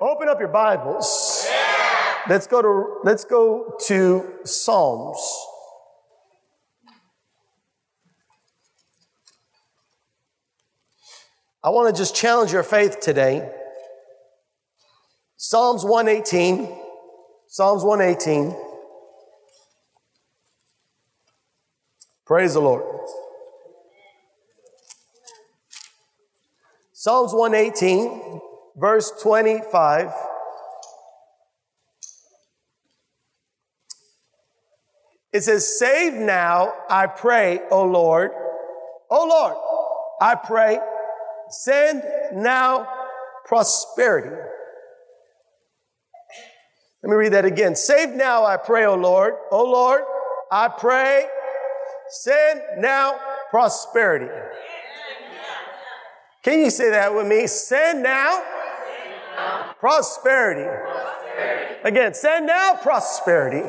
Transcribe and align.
Open 0.00 0.28
up 0.28 0.38
your 0.38 0.48
Bibles. 0.48 1.48
Let's 2.28 2.46
go 2.46 2.60
to 2.60 3.00
let's 3.02 3.24
go 3.24 3.76
to 3.86 4.34
Psalms. 4.44 5.18
I 11.64 11.70
want 11.70 11.94
to 11.94 11.98
just 11.98 12.14
challenge 12.14 12.52
your 12.52 12.62
faith 12.62 13.00
today. 13.00 13.50
Psalms 15.36 15.84
118. 15.84 16.68
Psalms 17.46 17.82
118. 17.82 18.54
Praise 22.26 22.54
the 22.54 22.60
Lord. 22.60 22.84
Psalms 27.06 27.32
118, 27.32 28.40
verse 28.76 29.10
25. 29.22 30.12
It 35.32 35.42
says, 35.42 35.78
Save 35.78 36.14
now, 36.14 36.72
I 36.88 37.06
pray, 37.06 37.60
O 37.70 37.84
Lord. 37.84 38.30
O 39.10 39.26
Lord, 39.26 39.54
I 40.20 40.34
pray, 40.34 40.78
send 41.50 42.02
now 42.34 42.88
prosperity. 43.44 44.34
Let 47.02 47.10
me 47.10 47.16
read 47.16 47.34
that 47.34 47.44
again. 47.44 47.76
Save 47.76 48.10
now, 48.10 48.44
I 48.44 48.56
pray, 48.56 48.84
O 48.86 48.94
Lord. 48.94 49.34
O 49.50 49.64
Lord, 49.64 50.02
I 50.50 50.68
pray, 50.68 51.26
send 52.08 52.62
now 52.78 53.18
prosperity. 53.50 54.32
Can 56.42 56.60
you 56.60 56.70
say 56.70 56.90
that 56.90 57.14
with 57.14 57.26
me? 57.26 57.46
Send 57.46 58.02
now, 58.02 58.42
prosperity. 59.80 60.68
Again, 61.84 62.14
send 62.14 62.46
now 62.46 62.74
prosperity. 62.82 63.62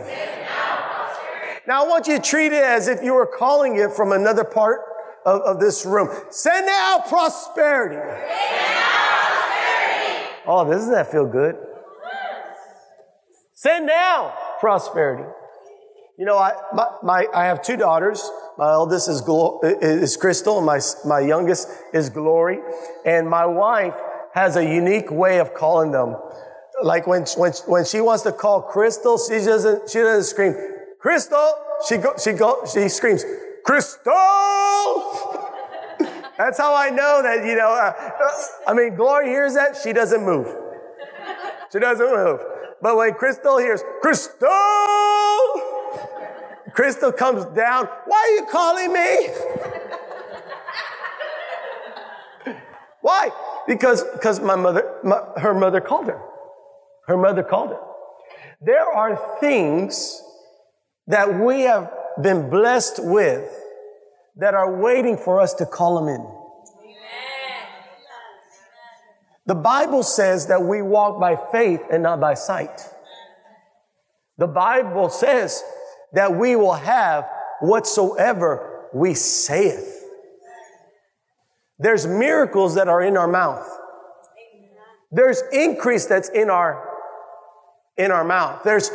Now 1.68 1.84
I 1.84 1.88
want 1.88 2.08
you 2.08 2.16
to 2.16 2.22
treat 2.24 2.54
it 2.54 2.64
as 2.64 2.88
if 2.88 3.04
you 3.04 3.14
were 3.14 3.28
calling 3.28 3.76
it 3.76 3.92
from 3.92 4.12
another 4.12 4.44
part 4.44 4.82
of, 5.26 5.42
of 5.42 5.60
this 5.60 5.86
room. 5.86 6.10
Send 6.30 6.66
now 6.66 7.04
prosperity. 7.08 7.98
Oh, 10.50 10.66
doesn't 10.66 10.94
that 10.94 11.12
feel 11.12 11.26
good? 11.26 11.56
Send 13.54 13.86
now 13.86 14.34
prosperity. 14.60 15.26
You 16.18 16.26
know, 16.26 16.38
I, 16.38 16.54
my, 16.74 16.88
my, 17.04 17.28
I 17.36 17.46
have 17.46 17.62
two 17.62 17.76
daughters. 17.76 18.28
My 18.58 18.72
eldest 18.72 19.10
is, 19.10 19.22
Glo- 19.22 19.60
is 19.64 20.18
Crystal 20.18 20.58
and 20.58 20.66
my, 20.66 20.80
my 21.06 21.20
youngest 21.20 21.70
is 21.94 22.10
Glory. 22.10 22.60
And 23.06 23.30
my 23.30 23.46
wife 23.46 23.94
has 24.38 24.56
a 24.56 24.64
unique 24.64 25.10
way 25.10 25.40
of 25.40 25.56
calling 25.56 25.92
them. 25.92 26.16
Like 26.84 27.08
when, 27.08 27.26
when, 27.38 27.54
when 27.66 27.86
she 27.86 28.02
wants 28.02 28.22
to 28.24 28.32
call 28.32 28.62
Crystal, 28.62 29.18
she 29.18 29.44
doesn't, 29.44 29.90
she 29.90 29.98
doesn't 29.98 30.26
scream, 30.26 30.56
Crystal. 31.00 31.54
She 31.90 31.98
go, 31.98 32.14
she 32.24 32.34
go, 32.34 32.64
she 32.72 32.88
screams, 32.88 33.26
Crystal. 33.66 34.14
That's 36.38 36.60
how 36.60 36.76
I 36.76 36.92
know 36.92 37.22
that, 37.24 37.44
you 37.48 37.56
know, 37.56 37.72
uh, 37.72 37.94
I 38.68 38.76
mean, 38.76 38.96
Glory 38.96 39.26
hears 39.26 39.56
that, 39.56 39.76
she 39.76 39.92
doesn't 39.92 40.24
move. 40.24 40.56
She 41.74 41.80
doesn't 41.80 42.06
move. 42.06 42.40
But 42.80 42.96
when 42.96 43.16
Crystal 43.16 43.58
hears, 43.58 43.82
Crystal, 44.04 44.48
Crystal 46.74 47.12
comes 47.12 47.44
down. 47.56 47.88
Why 48.06 48.18
are 48.22 48.36
you 48.36 48.46
calling 48.52 48.94
me? 48.94 49.30
Why? 53.02 53.32
Because, 53.68 54.04
because 54.14 54.40
my 54.40 54.56
mother, 54.56 55.00
my, 55.04 55.22
her 55.38 55.54
mother 55.54 55.82
called 55.82 56.08
her. 56.08 56.22
Her 57.08 57.18
mother 57.18 57.44
called 57.44 57.72
her. 57.72 57.80
There 58.62 58.86
are 58.86 59.38
things 59.40 60.22
that 61.08 61.40
we 61.40 61.62
have 61.62 61.92
been 62.22 62.50
blessed 62.50 63.00
with 63.04 63.50
that 64.38 64.54
are 64.54 64.82
waiting 64.82 65.18
for 65.18 65.40
us 65.42 65.54
to 65.56 65.66
call 65.66 66.00
them 66.00 66.08
in. 66.08 66.38
The 69.46 69.56
Bible 69.56 70.04
says 70.04 70.48
that 70.48 70.62
we 70.62 70.82
walk 70.82 71.20
by 71.20 71.38
faith 71.52 71.82
and 71.90 72.04
not 72.04 72.20
by 72.20 72.34
sight. 72.34 72.82
The 74.38 74.48
Bible 74.48 75.10
says 75.10 75.64
that 76.14 76.36
we 76.36 76.56
will 76.56 76.74
have 76.74 77.30
whatsoever 77.62 78.88
we 78.94 79.14
saith. 79.14 79.97
There's 81.80 82.08
miracles 82.08 82.76
that 82.76 82.88
are 82.88 83.02
in 83.02 83.18
our 83.18 83.28
mouth. 83.28 83.68
There's 85.12 85.42
increase 85.52 86.06
that's 86.06 86.30
in 86.30 86.50
our 86.50 86.84
in 87.98 88.12
our 88.12 88.24
mouth. 88.24 88.62
There's 88.64 88.92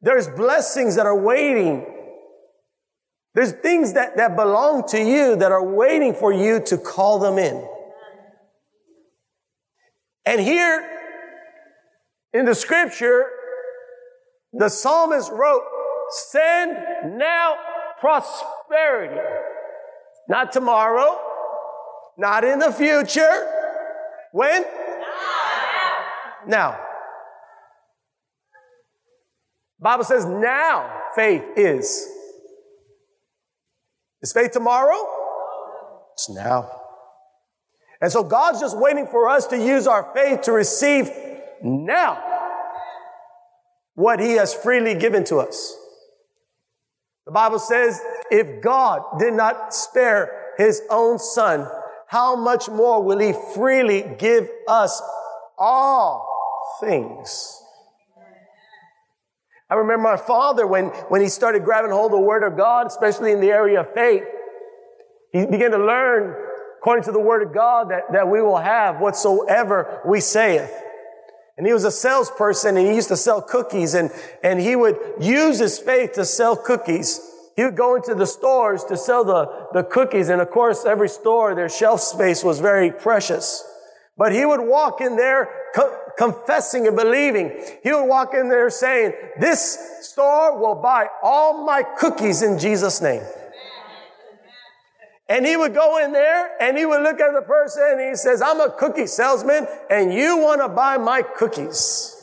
there's 0.00 0.28
blessings 0.28 0.96
that 0.96 1.06
are 1.06 1.18
waiting. 1.18 1.84
There's 3.34 3.52
things 3.52 3.92
that, 3.94 4.16
that 4.16 4.34
belong 4.34 4.88
to 4.88 4.98
you 4.98 5.36
that 5.36 5.52
are 5.52 5.64
waiting 5.64 6.14
for 6.14 6.32
you 6.32 6.60
to 6.60 6.78
call 6.78 7.18
them 7.18 7.38
in. 7.38 7.68
And 10.24 10.40
here 10.40 10.88
in 12.32 12.46
the 12.46 12.54
scripture, 12.54 13.26
the 14.52 14.68
psalmist 14.68 15.30
wrote, 15.30 15.62
Send 16.30 17.18
now 17.18 17.56
prosperity. 18.00 19.20
Not 20.28 20.52
tomorrow, 20.52 21.18
not 22.18 22.44
in 22.44 22.58
the 22.58 22.72
future. 22.72 23.52
When? 24.32 24.64
Now. 26.46 26.80
Bible 29.78 30.04
says 30.04 30.24
now 30.24 31.02
faith 31.14 31.44
is. 31.56 32.08
Is 34.22 34.32
faith 34.32 34.52
tomorrow? 34.52 34.96
It's 36.14 36.30
now. 36.30 36.70
And 38.00 38.10
so 38.10 38.22
God's 38.22 38.60
just 38.60 38.76
waiting 38.78 39.06
for 39.06 39.28
us 39.28 39.46
to 39.48 39.58
use 39.58 39.86
our 39.86 40.12
faith 40.14 40.42
to 40.42 40.52
receive 40.52 41.10
now 41.62 42.22
what 43.94 44.20
He 44.20 44.32
has 44.32 44.54
freely 44.54 44.94
given 44.94 45.24
to 45.24 45.38
us. 45.38 45.76
The 47.26 47.32
Bible 47.32 47.58
says, 47.58 48.00
if 48.30 48.62
God 48.62 49.02
did 49.18 49.34
not 49.34 49.74
spare 49.74 50.52
His 50.58 50.82
own 50.90 51.18
Son, 51.18 51.66
how 52.08 52.36
much 52.36 52.68
more 52.68 53.02
will 53.02 53.18
He 53.18 53.34
freely 53.54 54.04
give 54.18 54.48
us 54.68 55.02
all 55.58 56.26
things? 56.80 57.62
I 59.68 59.74
remember 59.74 60.02
my 60.02 60.16
father 60.16 60.66
when, 60.66 60.86
when 61.08 61.20
he 61.20 61.28
started 61.28 61.64
grabbing 61.64 61.90
hold 61.90 62.12
of 62.12 62.20
the 62.20 62.24
Word 62.24 62.44
of 62.44 62.56
God, 62.56 62.86
especially 62.86 63.32
in 63.32 63.40
the 63.40 63.50
area 63.50 63.80
of 63.80 63.92
faith. 63.92 64.22
He 65.32 65.44
began 65.44 65.72
to 65.72 65.78
learn, 65.78 66.36
according 66.78 67.04
to 67.04 67.12
the 67.12 67.20
Word 67.20 67.42
of 67.42 67.52
God, 67.52 67.90
that, 67.90 68.12
that 68.12 68.28
we 68.28 68.40
will 68.40 68.58
have 68.58 69.00
whatsoever 69.00 70.02
we 70.06 70.20
saith. 70.20 70.72
And 71.58 71.66
he 71.66 71.72
was 71.72 71.84
a 71.84 71.90
salesperson 71.90 72.76
and 72.76 72.86
he 72.86 72.94
used 72.94 73.08
to 73.08 73.16
sell 73.16 73.42
cookies 73.42 73.94
and, 73.94 74.10
and 74.44 74.60
he 74.60 74.76
would 74.76 74.98
use 75.18 75.58
his 75.58 75.78
faith 75.78 76.12
to 76.12 76.24
sell 76.24 76.54
cookies. 76.54 77.20
He 77.56 77.64
would 77.64 77.76
go 77.76 77.96
into 77.96 78.14
the 78.14 78.26
stores 78.26 78.84
to 78.84 78.96
sell 78.98 79.24
the, 79.24 79.68
the 79.72 79.82
cookies. 79.82 80.28
And 80.28 80.42
of 80.42 80.50
course, 80.50 80.84
every 80.84 81.08
store, 81.08 81.54
their 81.54 81.70
shelf 81.70 82.02
space 82.02 82.44
was 82.44 82.60
very 82.60 82.90
precious. 82.92 83.64
But 84.18 84.32
he 84.32 84.44
would 84.44 84.60
walk 84.60 85.00
in 85.00 85.16
there 85.16 85.48
co- 85.74 85.96
confessing 86.18 86.86
and 86.86 86.94
believing. 86.94 87.52
He 87.82 87.92
would 87.92 88.04
walk 88.04 88.34
in 88.34 88.50
there 88.50 88.68
saying, 88.68 89.14
this 89.40 89.78
store 90.02 90.58
will 90.58 90.74
buy 90.74 91.06
all 91.22 91.64
my 91.64 91.82
cookies 91.82 92.42
in 92.42 92.58
Jesus' 92.58 93.00
name. 93.00 93.22
And 95.28 95.44
he 95.44 95.56
would 95.56 95.74
go 95.74 96.04
in 96.04 96.12
there 96.12 96.62
and 96.62 96.78
he 96.78 96.86
would 96.86 97.02
look 97.02 97.20
at 97.20 97.32
the 97.32 97.42
person 97.42 97.82
and 97.92 98.10
he 98.10 98.14
says, 98.14 98.40
I'm 98.40 98.60
a 98.60 98.70
cookie 98.70 99.06
salesman 99.06 99.66
and 99.90 100.12
you 100.12 100.36
want 100.36 100.60
to 100.60 100.68
buy 100.68 100.98
my 100.98 101.22
cookies. 101.22 102.15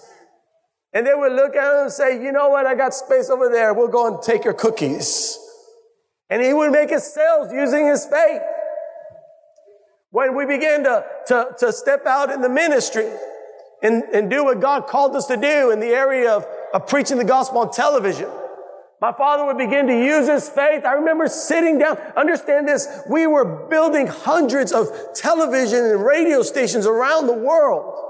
And 0.93 1.07
they 1.07 1.13
would 1.13 1.34
look 1.34 1.55
at 1.55 1.73
him 1.73 1.84
and 1.84 1.91
say, 1.91 2.23
you 2.23 2.31
know 2.31 2.49
what? 2.49 2.66
I 2.66 2.75
got 2.75 2.93
space 2.93 3.29
over 3.29 3.49
there. 3.49 3.73
We'll 3.73 3.87
go 3.87 4.07
and 4.07 4.22
take 4.22 4.43
your 4.43 4.53
cookies. 4.53 5.40
And 6.29 6.41
he 6.41 6.53
would 6.53 6.72
make 6.72 6.90
his 6.91 7.11
sales 7.11 7.51
using 7.51 7.87
his 7.87 8.05
faith. 8.05 8.41
When 10.11 10.35
we 10.35 10.45
began 10.45 10.84
to, 10.84 11.03
to, 11.28 11.47
to 11.59 11.73
step 11.73 12.05
out 12.05 12.29
in 12.29 12.41
the 12.41 12.49
ministry 12.49 13.11
and, 13.81 14.03
and 14.13 14.29
do 14.29 14.43
what 14.43 14.59
God 14.59 14.85
called 14.85 15.16
us 15.16 15.25
to 15.28 15.37
do 15.37 15.72
in 15.72 15.79
the 15.79 15.87
area 15.87 16.31
of, 16.31 16.45
of 16.73 16.87
preaching 16.87 17.17
the 17.17 17.25
gospel 17.25 17.59
on 17.59 17.72
television, 17.72 18.29
my 19.01 19.11
father 19.11 19.45
would 19.45 19.57
begin 19.57 19.87
to 19.87 19.93
use 19.93 20.28
his 20.28 20.47
faith. 20.47 20.85
I 20.85 20.93
remember 20.93 21.28
sitting 21.28 21.79
down. 21.79 21.97
Understand 22.16 22.67
this. 22.67 22.87
We 23.09 23.28
were 23.28 23.67
building 23.67 24.07
hundreds 24.07 24.72
of 24.72 24.87
television 25.16 25.84
and 25.84 26.05
radio 26.05 26.43
stations 26.43 26.85
around 26.85 27.28
the 27.28 27.34
world. 27.34 28.03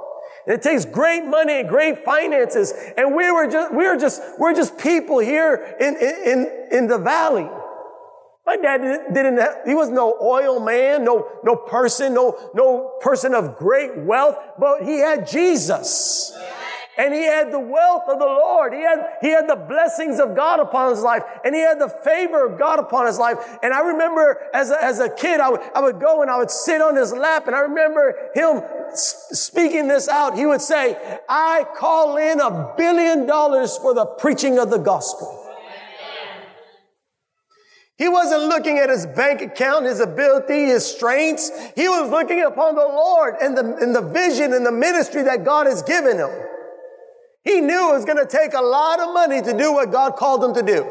It 0.45 0.61
takes 0.61 0.85
great 0.85 1.25
money 1.25 1.61
and 1.61 1.69
great 1.69 2.03
finances. 2.03 2.73
And 2.97 3.15
we 3.15 3.31
were 3.31 3.47
just, 3.49 3.73
we 3.73 3.87
were 3.87 3.97
just, 3.97 4.21
we're 4.37 4.53
just 4.53 4.77
people 4.77 5.19
here 5.19 5.75
in, 5.79 5.95
in, 5.95 6.67
in 6.71 6.87
the 6.87 6.97
valley. 6.97 7.49
My 8.45 8.57
dad 8.57 8.81
didn't 9.13 9.37
have, 9.37 9.59
he 9.65 9.73
was 9.73 9.89
no 9.89 10.17
oil 10.21 10.59
man, 10.59 11.05
no, 11.05 11.29
no 11.45 11.55
person, 11.55 12.13
no, 12.13 12.51
no 12.53 12.97
person 12.99 13.33
of 13.33 13.55
great 13.55 13.97
wealth, 13.97 14.37
but 14.59 14.83
he 14.83 14.99
had 14.99 15.25
Jesus. 15.25 16.33
And 16.95 17.11
he 17.11 17.23
had 17.23 17.51
the 17.51 17.59
wealth 17.59 18.03
of 18.07 18.19
the 18.19 18.25
Lord. 18.25 18.71
He 18.73 18.81
had, 18.81 19.17
he 19.19 19.29
had 19.29 19.49
the 19.49 19.55
blessings 19.55 20.19
of 20.19 20.35
God 20.35 20.59
upon 20.59 20.91
his 20.91 21.01
life. 21.01 21.23
And 21.43 21.55
he 21.55 21.61
had 21.61 21.79
the 21.79 21.89
favor 21.89 22.45
of 22.45 22.59
God 22.59 22.77
upon 22.77 23.07
his 23.07 23.17
life. 23.17 23.37
And 23.63 23.73
I 23.73 23.79
remember 23.79 24.49
as 24.53 24.69
a, 24.69 24.83
as 24.83 24.99
a 24.99 25.09
kid, 25.09 25.39
I 25.39 25.49
would, 25.49 25.61
I 25.73 25.81
would 25.81 25.99
go 25.99 26.21
and 26.21 26.29
I 26.29 26.37
would 26.37 26.51
sit 26.51 26.81
on 26.81 26.95
his 26.95 27.11
lap. 27.11 27.47
And 27.47 27.55
I 27.55 27.61
remember 27.61 28.29
him 28.35 28.61
speaking 28.93 29.87
this 29.87 30.07
out. 30.07 30.37
He 30.37 30.45
would 30.45 30.61
say, 30.61 31.19
I 31.27 31.65
call 31.75 32.17
in 32.17 32.39
a 32.39 32.73
billion 32.77 33.25
dollars 33.25 33.75
for 33.77 33.95
the 33.95 34.05
preaching 34.05 34.59
of 34.59 34.69
the 34.69 34.77
gospel. 34.77 35.39
He 37.97 38.09
wasn't 38.09 38.43
looking 38.43 38.77
at 38.79 38.89
his 38.89 39.05
bank 39.05 39.41
account, 39.41 39.85
his 39.85 39.99
ability, 39.99 40.65
his 40.65 40.85
strengths. 40.85 41.51
He 41.75 41.87
was 41.87 42.09
looking 42.09 42.43
upon 42.43 42.75
the 42.75 42.81
Lord 42.81 43.35
and 43.41 43.57
the, 43.57 43.77
and 43.77 43.95
the 43.95 44.01
vision 44.01 44.53
and 44.53 44.65
the 44.65 44.71
ministry 44.71 45.23
that 45.23 45.43
God 45.43 45.67
has 45.67 45.81
given 45.83 46.17
him. 46.17 46.29
He 47.43 47.59
knew 47.59 47.91
it 47.91 47.95
was 47.95 48.05
going 48.05 48.17
to 48.17 48.25
take 48.25 48.53
a 48.53 48.61
lot 48.61 48.99
of 48.99 49.13
money 49.13 49.41
to 49.41 49.57
do 49.57 49.73
what 49.73 49.91
God 49.91 50.15
called 50.15 50.43
him 50.43 50.53
to 50.53 50.63
do. 50.63 50.87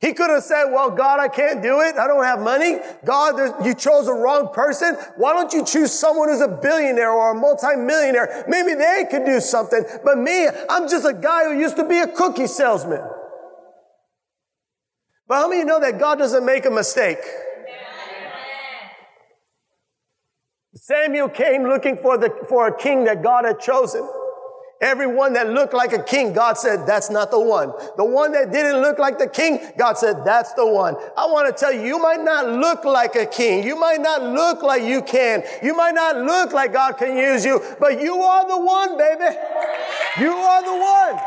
He 0.00 0.12
could 0.12 0.30
have 0.30 0.44
said, 0.44 0.66
well, 0.66 0.90
God, 0.90 1.18
I 1.18 1.26
can't 1.26 1.60
do 1.60 1.80
it. 1.80 1.96
I 1.96 2.06
don't 2.06 2.22
have 2.22 2.38
money. 2.38 2.78
God, 3.04 3.64
you 3.66 3.74
chose 3.74 4.06
the 4.06 4.12
wrong 4.12 4.52
person. 4.54 4.94
Why 5.16 5.32
don't 5.32 5.52
you 5.52 5.64
choose 5.64 5.92
someone 5.92 6.28
who's 6.28 6.40
a 6.40 6.46
billionaire 6.46 7.10
or 7.10 7.32
a 7.32 7.34
multimillionaire? 7.34 8.44
Maybe 8.46 8.74
they 8.74 9.06
could 9.10 9.24
do 9.24 9.40
something. 9.40 9.84
But 10.04 10.18
me, 10.18 10.48
I'm 10.70 10.88
just 10.88 11.04
a 11.04 11.12
guy 11.12 11.44
who 11.46 11.58
used 11.58 11.76
to 11.76 11.84
be 11.86 11.98
a 11.98 12.06
cookie 12.06 12.46
salesman. 12.46 13.02
But 15.26 15.34
how 15.34 15.48
many 15.48 15.62
of 15.62 15.66
you 15.66 15.72
know 15.72 15.80
that 15.80 15.98
God 15.98 16.18
doesn't 16.18 16.46
make 16.46 16.64
a 16.64 16.70
mistake? 16.70 17.18
Samuel 20.74 21.28
came 21.28 21.64
looking 21.64 21.96
for 21.96 22.16
the, 22.16 22.30
for 22.48 22.68
a 22.68 22.78
king 22.78 23.04
that 23.04 23.20
God 23.20 23.44
had 23.44 23.58
chosen. 23.58 24.08
Everyone 24.80 25.32
that 25.32 25.48
looked 25.48 25.74
like 25.74 25.92
a 25.92 26.00
king, 26.00 26.32
God 26.32 26.56
said, 26.56 26.86
that's 26.86 27.10
not 27.10 27.32
the 27.32 27.40
one. 27.40 27.72
The 27.96 28.04
one 28.04 28.30
that 28.30 28.52
didn't 28.52 28.80
look 28.80 29.00
like 29.00 29.18
the 29.18 29.26
king, 29.26 29.58
God 29.76 29.98
said, 29.98 30.24
that's 30.24 30.52
the 30.52 30.66
one. 30.66 30.94
I 31.16 31.26
want 31.26 31.48
to 31.48 31.58
tell 31.58 31.72
you, 31.72 31.82
you 31.82 31.98
might 31.98 32.22
not 32.22 32.48
look 32.48 32.84
like 32.84 33.16
a 33.16 33.26
king. 33.26 33.66
You 33.66 33.74
might 33.74 34.00
not 34.00 34.22
look 34.22 34.62
like 34.62 34.84
you 34.84 35.02
can. 35.02 35.42
You 35.64 35.76
might 35.76 35.96
not 35.96 36.18
look 36.18 36.52
like 36.52 36.72
God 36.72 36.92
can 36.92 37.16
use 37.16 37.44
you, 37.44 37.60
but 37.80 38.00
you 38.00 38.22
are 38.22 38.46
the 38.46 38.64
one, 38.64 38.96
baby. 38.96 39.36
You 40.20 40.32
are 40.32 40.62
the 40.62 40.78
one. 40.78 41.22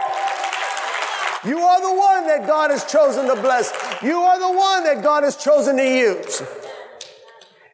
You 1.43 1.59
are 1.59 1.81
the 1.81 1.99
one 1.99 2.27
that 2.27 2.47
God 2.47 2.71
has 2.71 2.85
chosen 2.85 3.27
to 3.27 3.41
bless. 3.41 3.73
You 4.01 4.17
are 4.17 4.39
the 4.39 4.57
one 4.57 4.85
that 4.85 5.03
God 5.03 5.23
has 5.23 5.35
chosen 5.35 5.75
to 5.75 5.83
use. 5.83 6.41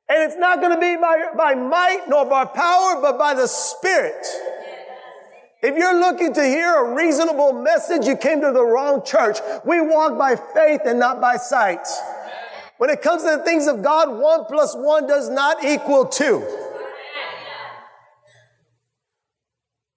And 0.10 0.24
it's 0.24 0.38
not 0.38 0.60
going 0.60 0.74
to 0.74 0.80
be 0.80 0.96
by, 0.96 1.26
by 1.36 1.54
might 1.54 2.06
nor 2.08 2.26
by 2.26 2.46
power, 2.46 3.00
but 3.00 3.20
by 3.20 3.36
the 3.36 3.46
Spirit. 3.46 4.26
If 5.62 5.76
you're 5.76 6.00
looking 6.00 6.34
to 6.34 6.44
hear 6.44 6.86
a 6.86 6.94
reasonable 6.94 7.54
message, 7.54 8.06
you 8.06 8.16
came 8.16 8.42
to 8.42 8.52
the 8.52 8.64
wrong 8.64 9.04
church. 9.04 9.40
We 9.66 9.82
walk 9.82 10.18
by 10.18 10.36
faith 10.36 10.82
and 10.86 11.00
not 11.00 11.20
by 11.20 11.38
sight. 11.38 11.88
When 12.78 12.92
it 12.92 13.02
comes 13.02 13.24
to 13.24 13.38
the 13.38 13.44
things 13.44 13.66
of 13.66 13.82
God, 13.82 14.20
one 14.20 14.46
plus 14.46 14.76
one 14.76 15.08
does 15.08 15.30
not 15.30 15.64
equal 15.64 16.06
two. 16.06 16.46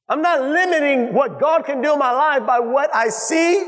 I'm 0.09 0.23
not 0.23 0.41
limiting 0.41 1.13
what 1.13 1.39
God 1.39 1.67
can 1.67 1.83
do 1.83 1.93
in 1.93 1.99
my 1.99 2.11
life 2.11 2.47
by 2.47 2.59
what 2.59 2.93
I 2.95 3.11
see, 3.11 3.65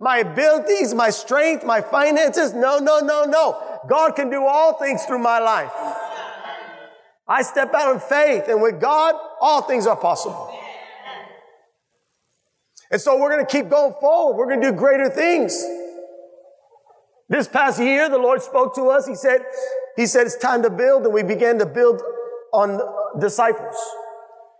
my 0.00 0.18
abilities, 0.18 0.92
my 0.92 1.10
strength, 1.10 1.64
my 1.64 1.80
finances. 1.80 2.52
No, 2.52 2.78
no, 2.78 2.98
no, 2.98 3.24
no. 3.24 3.80
God 3.88 4.16
can 4.16 4.28
do 4.28 4.44
all 4.44 4.74
things 4.74 5.04
through 5.04 5.20
my 5.20 5.38
life. 5.38 5.72
I 7.28 7.42
step 7.42 7.72
out 7.74 7.94
in 7.94 8.00
faith, 8.00 8.48
and 8.48 8.60
with 8.60 8.80
God, 8.80 9.14
all 9.40 9.62
things 9.62 9.86
are 9.86 9.96
possible. 9.96 10.52
And 12.90 13.00
so 13.00 13.18
we're 13.18 13.30
going 13.30 13.44
to 13.44 13.50
keep 13.50 13.68
going 13.68 13.94
forward. 14.00 14.36
We're 14.36 14.48
going 14.48 14.60
to 14.60 14.70
do 14.70 14.76
greater 14.76 15.08
things. 15.10 15.64
This 17.28 17.48
past 17.48 17.80
year, 17.80 18.08
the 18.08 18.18
Lord 18.18 18.40
spoke 18.42 18.74
to 18.76 18.88
us. 18.90 19.06
He 19.06 19.16
said, 19.16 19.40
He 19.96 20.06
said, 20.06 20.26
it's 20.26 20.36
time 20.36 20.62
to 20.62 20.70
build. 20.70 21.04
And 21.04 21.12
we 21.12 21.22
began 21.22 21.58
to 21.58 21.66
build 21.66 22.00
on 22.52 22.80
disciples 23.20 23.74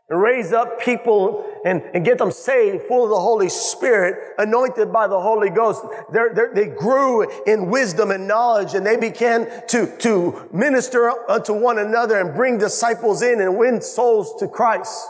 and 0.09 0.21
raise 0.21 0.53
up 0.53 0.81
people 0.81 1.45
and, 1.65 1.83
and 1.95 2.05
get 2.05 2.19
them 2.19 2.31
saved, 2.31 2.85
full 2.85 3.05
of 3.05 3.11
the 3.11 3.19
Holy 3.19 3.49
Spirit, 3.49 4.35
anointed 4.39 4.93
by 4.93 5.07
the 5.09 5.21
Holy 5.21 5.51
Ghost. 5.51 5.85
They're, 6.13 6.33
they're, 6.33 6.55
they 6.55 6.67
grew 6.67 7.29
in 7.45 7.71
wisdom 7.71 8.11
and 8.11 8.29
knowledge 8.29 8.75
and 8.75 8.87
they 8.87 8.97
began 8.97 9.49
to, 9.69 9.97
to 9.99 10.49
minister 10.53 11.13
unto 11.29 11.53
one 11.53 11.79
another 11.79 12.21
and 12.21 12.35
bring 12.35 12.59
disciples 12.59 13.23
in 13.23 13.41
and 13.41 13.57
win 13.57 13.81
souls 13.81 14.35
to 14.39 14.47
Christ. 14.47 15.09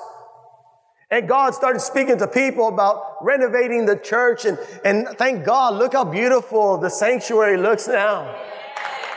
And 1.08 1.28
God 1.28 1.54
started 1.54 1.78
speaking 1.78 2.18
to 2.18 2.26
people 2.26 2.66
about 2.66 3.18
renovating 3.22 3.86
the 3.86 3.96
church. 3.96 4.44
And, 4.44 4.58
and 4.84 5.06
thank 5.16 5.44
God, 5.44 5.74
look 5.74 5.92
how 5.92 6.04
beautiful 6.04 6.78
the 6.78 6.90
sanctuary 6.90 7.56
looks 7.56 7.86
now. 7.86 8.34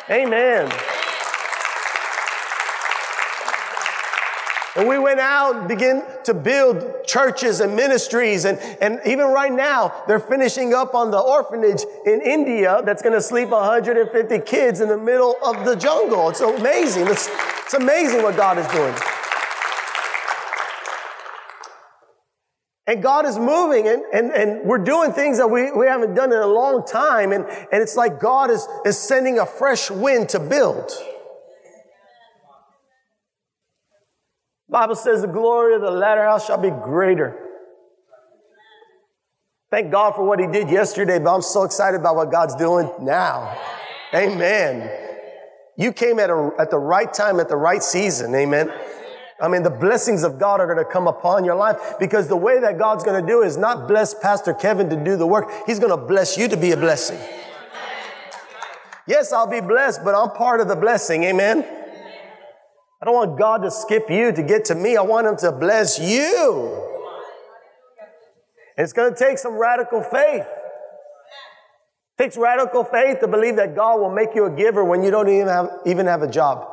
Amen. 0.10 0.72
And 4.76 4.88
we 4.88 5.00
went 5.00 5.20
out 5.20 5.56
and 5.56 5.68
began 5.68 6.04
to 6.26 6.34
build 6.36 7.04
churches 7.06 7.60
and 7.60 7.76
ministries. 7.76 8.46
And, 8.46 8.60
and 8.82 9.02
even 9.04 9.26
right 9.26 9.52
now, 9.52 10.04
they're 10.08 10.20
finishing 10.20 10.76
up 10.76 10.94
on 10.94 11.10
the 11.10 11.20
orphanage 11.20 11.84
in 12.06 12.22
India 12.22 12.82
that's 12.86 13.02
going 13.02 13.16
to 13.16 13.22
sleep 13.22 13.50
150 13.50 14.40
kids 14.42 14.80
in 14.80 14.90
the 14.90 14.98
middle 14.98 15.36
of 15.44 15.66
the 15.66 15.76
jungle. 15.76 16.30
It's 16.30 16.42
amazing. 16.42 17.08
It's, 17.08 17.28
it's 17.64 17.74
amazing 17.74 18.22
what 18.22 18.38
God 18.38 18.60
is 18.60 18.68
doing. 18.68 19.19
And 22.90 23.04
God 23.04 23.28
is 23.28 23.38
moving 23.38 23.88
and, 23.88 24.02
and, 24.12 24.32
and 24.32 24.68
we're 24.68 24.80
doing 24.80 25.12
things 25.12 25.38
that 25.38 25.46
we, 25.46 25.72
we 25.72 25.86
haven't 25.86 26.16
done 26.16 26.34
in 26.34 26.40
a 26.40 26.48
long 26.48 26.84
time. 26.88 27.32
And, 27.32 27.46
and 27.46 27.84
it's 27.84 27.96
like 27.96 28.20
God 28.20 28.50
is, 28.50 28.68
is 28.84 28.98
sending 28.98 29.38
a 29.38 29.46
fresh 29.46 29.92
wind 29.92 30.30
to 30.30 30.40
build. 30.40 30.92
Bible 34.68 34.96
says 34.96 35.22
the 35.22 35.28
glory 35.28 35.76
of 35.76 35.82
the 35.82 35.92
latter 35.92 36.24
house 36.24 36.48
shall 36.48 36.58
be 36.58 36.72
greater. 36.72 37.38
Thank 39.70 39.92
God 39.92 40.16
for 40.16 40.26
what 40.26 40.40
he 40.40 40.48
did 40.48 40.72
yesterday, 40.72 41.20
but 41.20 41.36
I'm 41.36 41.44
so 41.44 41.66
excited 41.66 42.00
about 42.00 42.16
what 42.16 42.32
God's 42.32 42.56
doing 42.56 42.90
now. 43.02 43.56
Amen. 44.16 44.90
You 45.78 45.94
came 45.94 46.18
at, 46.18 46.32
a, 46.32 46.50
at 46.58 46.72
the 46.72 46.80
right 46.80 47.14
time, 47.14 47.40
at 47.40 47.50
the 47.50 47.56
right 47.56 47.84
season. 47.84 48.34
Amen. 48.34 48.74
I 49.42 49.48
mean, 49.48 49.64
the 49.64 49.70
blessings 49.70 50.24
of 50.24 50.38
God 50.38 50.60
are 50.60 50.66
going 50.66 50.86
to 50.86 50.92
come 50.92 51.08
upon 51.08 51.46
your 51.46 51.56
life 51.56 51.78
because 51.98 52.28
the 52.28 52.36
way 52.36 52.60
that 52.60 52.78
God's 52.78 53.04
going 53.04 53.22
to 53.22 53.26
do 53.26 53.42
is 53.42 53.56
not 53.56 53.88
bless 53.88 54.14
Pastor 54.14 54.54
Kevin 54.54 54.90
to 54.90 55.02
do 55.02 55.16
the 55.16 55.26
work. 55.26 55.50
He's 55.66 55.80
going 55.80 55.98
to 55.98 56.06
bless 56.06 56.38
you 56.38 56.50
to 56.50 56.58
be 56.58 56.72
a 56.72 56.78
blessing. 56.78 57.20
Yes, 59.08 59.32
I'll 59.32 59.48
be 59.48 59.62
blessed, 59.62 60.02
but 60.04 60.14
I'm 60.14 60.32
part 60.32 60.60
of 60.60 60.68
the 60.68 60.76
blessing. 60.76 61.24
Amen. 61.24 61.66
I 63.02 63.06
don't 63.06 63.16
want 63.16 63.40
God 63.40 63.64
to 63.64 63.72
skip 63.72 64.10
you 64.10 64.34
to 64.34 64.44
get 64.44 64.66
to 64.66 64.76
me. 64.76 64.98
I 64.98 65.02
want 65.02 65.26
him 65.26 65.38
to 65.38 65.54
bless 65.54 66.00
you. 66.00 66.86
And 68.76 68.84
it's 68.84 68.94
going 68.94 69.14
to 69.14 69.18
take 69.18 69.38
some 69.38 69.54
radical 69.54 70.04
faith. 70.04 70.46
It 72.18 72.24
takes 72.24 72.36
radical 72.36 72.84
faith 72.84 73.22
to 73.22 73.28
believe 73.28 73.56
that 73.56 73.74
God 73.74 74.02
will 74.02 74.14
make 74.14 74.36
you 74.36 74.46
a 74.46 74.52
giver 74.52 74.84
when 74.84 75.02
you 75.02 75.12
don't 75.12 75.30
even 75.30 75.48
have, 75.48 75.70
even 75.86 76.06
have 76.08 76.22
a 76.24 76.28
job. 76.30 76.68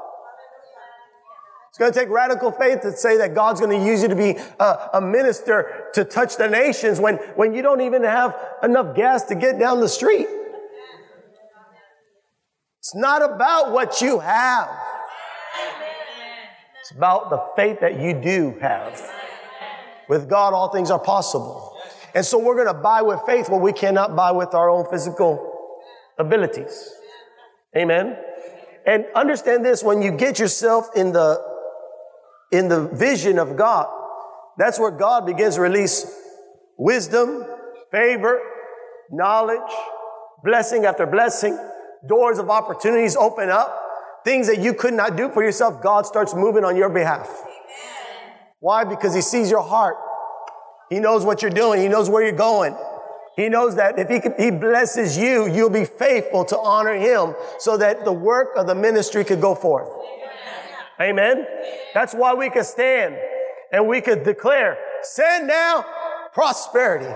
It's 1.76 1.78
going 1.78 1.92
to 1.92 2.00
take 2.00 2.09
radical 2.09 2.52
faith 2.52 2.80
to 2.80 2.97
say 2.97 3.18
that 3.18 3.35
God's 3.35 3.61
going 3.61 3.78
to 3.78 3.87
use 3.87 4.00
you 4.00 4.09
to 4.09 4.16
be 4.16 4.38
a, 4.59 4.88
a, 4.95 5.00
minister 5.02 5.90
to 5.92 6.06
touch 6.06 6.38
the 6.38 6.49
nations 6.49 6.99
when, 6.99 7.16
when 7.35 7.52
you 7.52 7.61
don't 7.61 7.83
even 7.83 8.02
have 8.02 8.35
enough 8.62 8.97
gas 8.97 9.25
to 9.25 9.35
get 9.35 9.59
down 9.59 9.80
the 9.80 9.88
street. 9.90 10.26
It's 12.78 12.95
not 12.95 13.21
about 13.21 13.73
what 13.73 14.00
you 14.00 14.21
have. 14.21 14.71
It's 16.80 16.92
about 16.92 17.28
the 17.28 17.42
faith 17.56 17.80
that 17.80 18.00
you 18.00 18.14
do 18.23 18.56
have. 18.62 18.99
With 20.09 20.30
God, 20.30 20.54
all 20.54 20.71
things 20.71 20.90
are 20.90 20.99
possible. 20.99 21.78
And 22.14 22.25
so 22.25 22.38
we're 22.38 22.54
going 22.54 22.75
to 22.75 22.83
buy 22.83 23.02
with 23.02 23.21
faith 23.26 23.50
what 23.50 23.61
we 23.61 23.75
cannot 23.75 24.16
buy 24.16 24.30
with 24.33 24.54
our 24.54 24.71
own 24.71 24.87
physical 24.90 25.76
abilities. 26.18 26.90
Amen. 27.76 28.16
And 28.87 29.04
understand 29.14 29.62
this 29.62 29.85
when 29.85 30.00
you 30.00 30.11
get 30.11 30.38
yourself 30.38 30.88
in 30.97 31.12
the 31.12 31.55
in 32.53 32.69
the 32.69 32.88
vision 32.88 33.38
of 33.38 33.57
God. 33.57 33.87
That's 34.59 34.79
where 34.79 34.91
God 34.91 35.26
begins 35.26 35.57
to 35.57 35.61
release 35.61 36.07
wisdom, 36.79 37.45
favor, 37.91 38.41
knowledge, 39.11 39.61
blessing 40.45 40.85
after 40.85 41.07
blessing. 41.07 41.59
Doors 42.09 42.38
of 42.38 42.50
opportunities 42.50 43.17
open 43.17 43.49
up. 43.49 43.83
Things 44.25 44.47
that 44.49 44.59
you 44.59 44.75
could 44.75 44.95
not 44.95 45.17
do 45.17 45.29
for 45.29 45.43
yourself, 45.43 45.83
God 45.83 46.07
starts 46.07 46.35
moving 46.35 46.65
on 46.65 46.76
your 46.76 46.88
behalf. 46.88 47.45
Why? 48.61 48.85
Because 48.85 49.15
He 49.15 49.21
sees 49.21 49.50
your 49.50 49.62
heart. 49.62 49.97
He 50.91 51.00
knows 51.00 51.25
what 51.25 51.43
you're 51.43 51.50
doing. 51.50 51.81
He 51.81 51.88
knows 51.88 52.09
where 52.09 52.23
you're 52.23 52.33
going. 52.33 52.76
He 53.37 53.50
knows 53.50 53.76
that 53.76 53.99
if 53.99 54.09
he, 54.09 54.21
he 54.43 54.50
blesses 54.50 55.19
you, 55.19 55.47
you'll 55.47 55.69
be 55.69 55.85
faithful 55.85 56.45
to 56.47 56.59
honor 56.59 56.95
him 56.95 57.35
so 57.59 57.76
that 57.76 58.05
the 58.05 58.12
work 58.12 58.57
of 58.57 58.67
the 58.67 58.75
ministry 58.75 59.25
could 59.25 59.43
go 59.43 59.55
forth. 59.55 59.88
Amen. 59.88 60.25
Amen. 61.00 61.47
That's 61.95 62.15
why 62.15 62.35
we 62.35 62.50
could 62.50 62.65
stand 62.65 63.17
and 63.73 63.87
we 63.87 64.00
could 64.00 64.25
declare, 64.25 64.79
send 65.03 65.47
now 65.47 65.85
prosperity. 66.33 67.12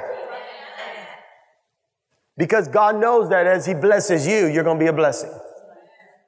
Because 2.37 2.69
God 2.69 2.97
knows 2.97 3.29
that 3.31 3.47
as 3.47 3.67
he 3.67 3.75
blesses 3.75 4.27
you, 4.27 4.47
you're 4.47 4.65
going 4.65 4.79
to 4.79 4.83
be 4.83 4.89
a 4.89 4.93
blessing. 4.93 5.31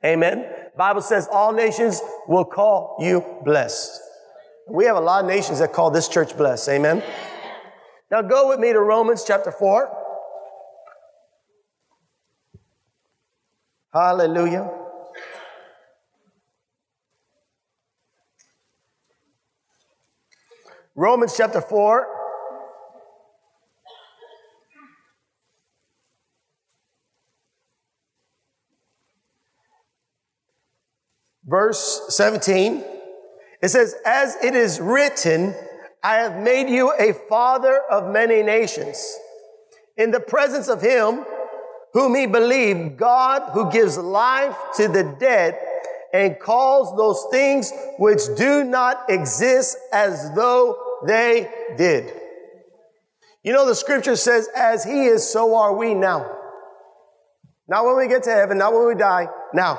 Amen. 0.05 0.47
Bible 0.77 1.01
says 1.01 1.29
all 1.31 1.53
nations 1.53 2.01
will 2.27 2.45
call 2.45 2.97
you 3.01 3.25
blessed. 3.45 4.01
We 4.69 4.85
have 4.87 4.97
a 4.97 5.01
lot 5.01 5.25
of 5.25 5.31
nations 5.31 5.59
that 5.59 5.73
call 5.73 5.91
this 5.91 6.09
church 6.09 6.37
blessed. 6.37 6.69
Amen. 6.69 7.03
Now 8.11 8.23
go 8.23 8.49
with 8.49 8.59
me 8.59 8.73
to 8.73 8.81
Romans 8.81 9.25
chapter 9.27 9.51
4. 9.51 9.99
Hallelujah. 13.93 14.82
Romans 20.95 21.35
chapter 21.37 21.61
4. 21.61 22.07
Verse 31.45 32.03
17. 32.11 32.85
It 33.63 33.69
says, 33.69 33.95
As 34.05 34.37
it 34.43 34.55
is 34.55 34.81
written, 34.81 35.55
I 36.03 36.17
have 36.17 36.37
made 36.37 36.69
you 36.69 36.93
a 36.99 37.13
father 37.29 37.81
of 37.91 38.13
many 38.13 38.43
nations. 38.43 39.19
In 39.97 40.11
the 40.11 40.21
presence 40.21 40.69
of 40.69 40.83
him 40.83 41.25
whom 41.93 42.15
he 42.15 42.27
believed, 42.27 42.97
God 42.97 43.51
who 43.53 43.71
gives 43.71 43.97
life 43.97 44.57
to 44.77 44.89
the 44.89 45.05
dead 45.19 45.59
and 46.12 46.38
calls 46.38 46.97
those 46.97 47.26
things 47.31 47.73
which 47.99 48.21
do 48.37 48.64
not 48.64 49.09
exist 49.09 49.76
as 49.92 50.33
though 50.35 51.00
they 51.07 51.50
did. 51.76 52.12
You 53.42 53.52
know, 53.52 53.66
the 53.66 53.75
scripture 53.75 54.16
says, 54.16 54.49
as 54.54 54.85
he 54.85 55.07
is, 55.07 55.28
so 55.28 55.57
are 55.57 55.75
we 55.75 55.95
now. 55.95 56.31
Not 57.66 57.85
when 57.85 57.97
we 57.97 58.09
get 58.09 58.23
to 58.25 58.31
heaven, 58.31 58.59
not 58.59 58.73
when 58.73 58.87
we 58.87 58.95
die, 58.95 59.28
now. 59.54 59.78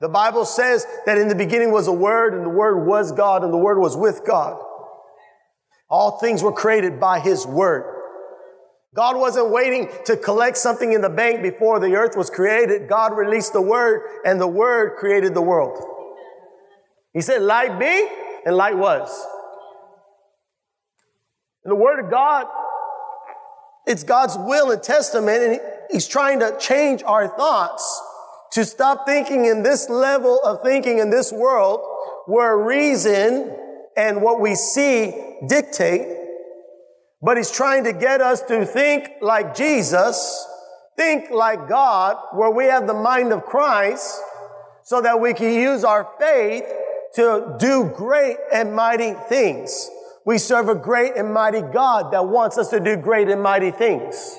The 0.00 0.08
Bible 0.08 0.44
says 0.44 0.86
that 1.06 1.18
in 1.18 1.28
the 1.28 1.34
beginning 1.34 1.72
was 1.72 1.86
a 1.86 1.92
word 1.92 2.34
and 2.34 2.44
the 2.44 2.50
word 2.50 2.86
was 2.86 3.12
God 3.12 3.44
and 3.44 3.52
the 3.52 3.58
word 3.58 3.78
was 3.78 3.96
with 3.96 4.24
God. 4.26 4.60
All 5.88 6.18
things 6.18 6.42
were 6.42 6.52
created 6.52 6.98
by 6.98 7.20
his 7.20 7.46
word. 7.46 7.99
God 8.94 9.16
wasn't 9.16 9.50
waiting 9.50 9.88
to 10.06 10.16
collect 10.16 10.56
something 10.56 10.92
in 10.92 11.00
the 11.00 11.08
bank 11.08 11.42
before 11.42 11.78
the 11.78 11.94
earth 11.94 12.16
was 12.16 12.28
created. 12.28 12.88
God 12.88 13.16
released 13.16 13.52
the 13.52 13.62
word 13.62 14.02
and 14.24 14.40
the 14.40 14.48
word 14.48 14.96
created 14.96 15.34
the 15.34 15.42
world. 15.42 15.78
He 17.12 17.20
said, 17.20 17.42
light 17.42 17.78
be 17.78 18.08
and 18.44 18.56
light 18.56 18.76
was. 18.76 19.26
And 21.64 21.70
the 21.70 21.76
word 21.76 22.04
of 22.04 22.10
God, 22.10 22.46
it's 23.86 24.02
God's 24.02 24.36
will 24.36 24.72
and 24.72 24.82
testament 24.82 25.42
and 25.42 25.60
he's 25.90 26.08
trying 26.08 26.40
to 26.40 26.56
change 26.58 27.02
our 27.04 27.28
thoughts 27.28 28.02
to 28.52 28.64
stop 28.64 29.06
thinking 29.06 29.44
in 29.44 29.62
this 29.62 29.88
level 29.88 30.40
of 30.44 30.62
thinking 30.62 30.98
in 30.98 31.10
this 31.10 31.32
world 31.32 31.80
where 32.26 32.56
reason 32.56 33.56
and 33.96 34.22
what 34.22 34.40
we 34.40 34.54
see 34.54 35.36
dictate, 35.46 36.19
but 37.22 37.36
he's 37.36 37.50
trying 37.50 37.84
to 37.84 37.92
get 37.92 38.20
us 38.20 38.42
to 38.42 38.64
think 38.64 39.10
like 39.20 39.54
Jesus, 39.54 40.46
think 40.96 41.30
like 41.30 41.68
God, 41.68 42.16
where 42.32 42.50
we 42.50 42.64
have 42.66 42.86
the 42.86 42.94
mind 42.94 43.32
of 43.32 43.44
Christ, 43.44 44.20
so 44.84 45.00
that 45.02 45.20
we 45.20 45.34
can 45.34 45.52
use 45.52 45.84
our 45.84 46.08
faith 46.18 46.64
to 47.14 47.56
do 47.58 47.92
great 47.94 48.36
and 48.52 48.74
mighty 48.74 49.14
things. 49.28 49.90
We 50.24 50.38
serve 50.38 50.68
a 50.68 50.74
great 50.74 51.16
and 51.16 51.32
mighty 51.32 51.60
God 51.60 52.12
that 52.12 52.26
wants 52.26 52.56
us 52.58 52.68
to 52.68 52.80
do 52.80 52.96
great 52.96 53.28
and 53.28 53.42
mighty 53.42 53.70
things. 53.70 54.38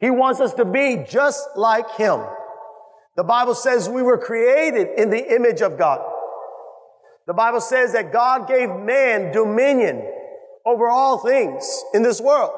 He 0.00 0.10
wants 0.10 0.40
us 0.40 0.54
to 0.54 0.64
be 0.64 1.04
just 1.08 1.46
like 1.56 1.90
Him. 1.92 2.20
The 3.16 3.24
Bible 3.24 3.54
says 3.54 3.88
we 3.88 4.02
were 4.02 4.18
created 4.18 4.98
in 4.98 5.10
the 5.10 5.34
image 5.34 5.62
of 5.62 5.78
God. 5.78 6.00
The 7.26 7.34
Bible 7.34 7.60
says 7.60 7.92
that 7.92 8.12
God 8.12 8.48
gave 8.48 8.68
man 8.68 9.32
dominion 9.32 10.02
over 10.66 10.88
all 10.88 11.18
things 11.18 11.84
in 11.92 12.02
this 12.02 12.20
world. 12.20 12.52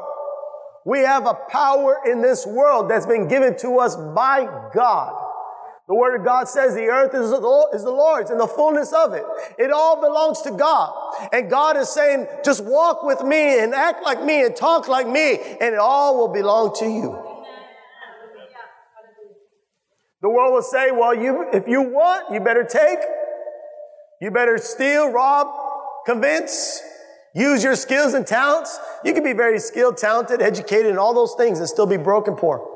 We 0.84 1.00
have 1.00 1.26
a 1.26 1.34
power 1.34 2.00
in 2.06 2.22
this 2.22 2.46
world 2.46 2.88
that's 2.88 3.06
been 3.06 3.26
given 3.26 3.56
to 3.58 3.78
us 3.78 3.96
by 3.96 4.48
God. 4.72 5.22
The 5.88 5.94
Word 5.94 6.18
of 6.18 6.25
God 6.25 6.48
says 6.48 6.75
the 6.75 6.86
earth 6.86 7.14
is 7.14 7.30
the 7.30 7.90
Lord's 7.90 8.30
and 8.30 8.40
the 8.40 8.46
fullness 8.46 8.92
of 8.92 9.12
it. 9.12 9.25
It 9.58 9.70
all 9.70 10.00
belongs 10.00 10.42
to 10.42 10.50
God. 10.50 10.92
And 11.32 11.48
God 11.48 11.76
is 11.76 11.88
saying, 11.88 12.26
just 12.44 12.64
walk 12.64 13.04
with 13.04 13.22
me 13.22 13.60
and 13.60 13.72
act 13.75 14.04
like 14.04 14.22
me 14.22 14.44
and 14.44 14.54
talk 14.54 14.88
like 14.88 15.06
me, 15.08 15.38
and 15.60 15.75
it 15.75 15.78
all 15.78 16.18
will 16.18 16.32
belong 16.32 16.75
to 16.76 16.84
you. 16.84 17.22
The 20.22 20.28
world 20.28 20.54
will 20.54 20.62
say, 20.62 20.90
well, 20.90 21.14
you, 21.14 21.48
if 21.52 21.68
you 21.68 21.82
want, 21.82 22.32
you 22.32 22.40
better 22.40 22.64
take. 22.64 22.98
You 24.20 24.30
better 24.30 24.58
steal, 24.58 25.12
rob, 25.12 25.46
convince, 26.06 26.80
use 27.37 27.62
your 27.62 27.76
skills 27.76 28.14
and 28.14 28.26
talents. 28.26 28.78
You 29.05 29.12
can 29.12 29.23
be 29.23 29.33
very 29.33 29.59
skilled, 29.61 29.99
talented, 29.99 30.43
educated, 30.43 30.87
and 30.87 30.99
all 30.99 31.14
those 31.14 31.35
things 31.37 31.59
and 31.59 31.69
still 31.69 31.87
be 31.87 31.97
broke 31.97 32.26
and 32.26 32.37
poor. 32.37 32.73